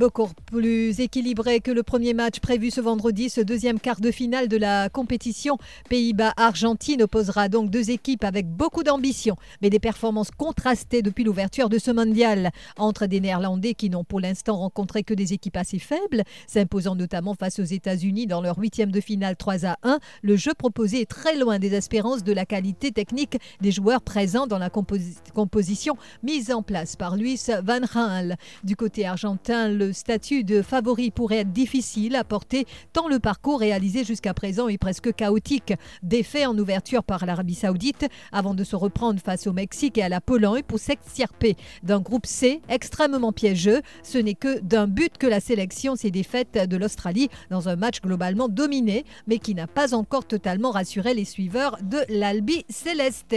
Beaucoup 0.00 0.30
plus 0.46 0.98
équilibré 0.98 1.60
que 1.60 1.70
le 1.70 1.82
premier 1.82 2.14
match 2.14 2.40
prévu 2.40 2.70
ce 2.70 2.80
vendredi. 2.80 3.28
Ce 3.28 3.42
deuxième 3.42 3.78
quart 3.78 4.00
de 4.00 4.10
finale 4.10 4.48
de 4.48 4.56
la 4.56 4.88
compétition 4.88 5.58
Pays-Bas-Argentine 5.90 7.02
opposera 7.02 7.50
donc 7.50 7.68
deux 7.68 7.90
équipes 7.90 8.24
avec 8.24 8.46
beaucoup 8.46 8.82
d'ambition, 8.82 9.36
mais 9.60 9.68
des 9.68 9.78
performances 9.78 10.30
contrastées 10.30 11.02
depuis 11.02 11.22
l'ouverture 11.22 11.68
de 11.68 11.78
ce 11.78 11.90
mondial. 11.90 12.50
Entre 12.78 13.04
des 13.04 13.20
Néerlandais 13.20 13.74
qui 13.74 13.90
n'ont 13.90 14.02
pour 14.02 14.20
l'instant 14.20 14.56
rencontré 14.56 15.02
que 15.02 15.12
des 15.12 15.34
équipes 15.34 15.58
assez 15.58 15.78
faibles, 15.78 16.22
s'imposant 16.46 16.94
notamment 16.94 17.34
face 17.34 17.58
aux 17.58 17.64
États-Unis 17.64 18.26
dans 18.26 18.40
leur 18.40 18.56
huitième 18.56 18.92
de 18.92 19.02
finale 19.02 19.36
3 19.36 19.66
à 19.66 19.76
1, 19.82 19.98
le 20.22 20.34
jeu 20.34 20.54
proposé 20.54 21.02
est 21.02 21.10
très 21.10 21.36
loin 21.36 21.58
des 21.58 21.74
espérances 21.74 22.24
de 22.24 22.32
la 22.32 22.46
qualité 22.46 22.90
technique 22.90 23.36
des 23.60 23.70
joueurs 23.70 24.00
présents 24.00 24.46
dans 24.46 24.58
la 24.58 24.70
composi 24.70 25.16
composition 25.34 25.98
mise 26.22 26.50
en 26.50 26.62
place 26.62 26.96
par 26.96 27.18
Luis 27.18 27.42
Van 27.62 27.80
Gaal. 27.80 28.38
Du 28.64 28.76
côté 28.76 29.04
argentin, 29.04 29.68
le 29.68 29.89
statut 29.92 30.44
de 30.44 30.62
favori 30.62 31.10
pourrait 31.10 31.38
être 31.38 31.52
difficile 31.52 32.16
à 32.16 32.24
porter 32.24 32.66
tant 32.92 33.08
le 33.08 33.18
parcours 33.18 33.60
réalisé 33.60 34.04
jusqu'à 34.04 34.34
présent 34.34 34.68
est 34.68 34.78
presque 34.78 35.12
chaotique. 35.14 35.74
Défait 36.02 36.46
en 36.46 36.56
ouverture 36.58 37.04
par 37.04 37.26
l'Arabie 37.26 37.54
Saoudite 37.54 38.06
avant 38.32 38.54
de 38.54 38.64
se 38.64 38.76
reprendre 38.76 39.20
face 39.20 39.46
au 39.46 39.52
Mexique 39.52 39.98
et 39.98 40.02
à 40.02 40.08
la 40.08 40.20
Pologne 40.20 40.62
pour 40.66 40.78
s'extirper 40.78 41.56
d'un 41.82 42.00
groupe 42.00 42.26
C 42.26 42.60
extrêmement 42.68 43.32
piégeux. 43.32 43.82
Ce 44.02 44.18
n'est 44.18 44.34
que 44.34 44.60
d'un 44.60 44.86
but 44.86 45.18
que 45.18 45.26
la 45.26 45.40
sélection 45.40 45.96
s'est 45.96 46.10
défaite 46.10 46.68
de 46.68 46.76
l'Australie 46.76 47.28
dans 47.50 47.68
un 47.68 47.76
match 47.76 48.00
globalement 48.00 48.48
dominé 48.48 49.04
mais 49.26 49.38
qui 49.38 49.54
n'a 49.54 49.66
pas 49.66 49.94
encore 49.94 50.24
totalement 50.24 50.70
rassuré 50.70 51.14
les 51.14 51.24
suiveurs 51.24 51.78
de 51.82 51.98
l'Albi 52.08 52.64
Céleste. 52.68 53.36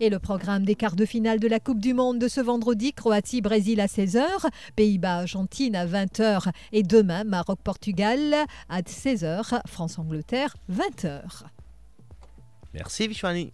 Et 0.00 0.10
le 0.10 0.18
programme 0.18 0.64
des 0.64 0.74
quarts 0.74 0.96
de 0.96 1.04
finale 1.04 1.40
de 1.40 1.48
la 1.48 1.60
Coupe 1.60 1.80
du 1.80 1.94
Monde 1.94 2.18
de 2.18 2.28
ce 2.28 2.40
vendredi, 2.40 2.92
Croatie-Brésil 2.92 3.80
à 3.80 3.86
16h, 3.86 4.24
Pays-Bas-Argentine 4.76 5.69
à 5.74 5.86
20h 5.86 6.50
et 6.72 6.82
demain 6.82 7.24
Maroc-Portugal 7.24 8.34
à 8.68 8.82
16h, 8.82 9.60
France-Angleterre 9.66 10.56
20h. 10.70 11.44
Merci 12.74 13.08
Vishwani. 13.08 13.52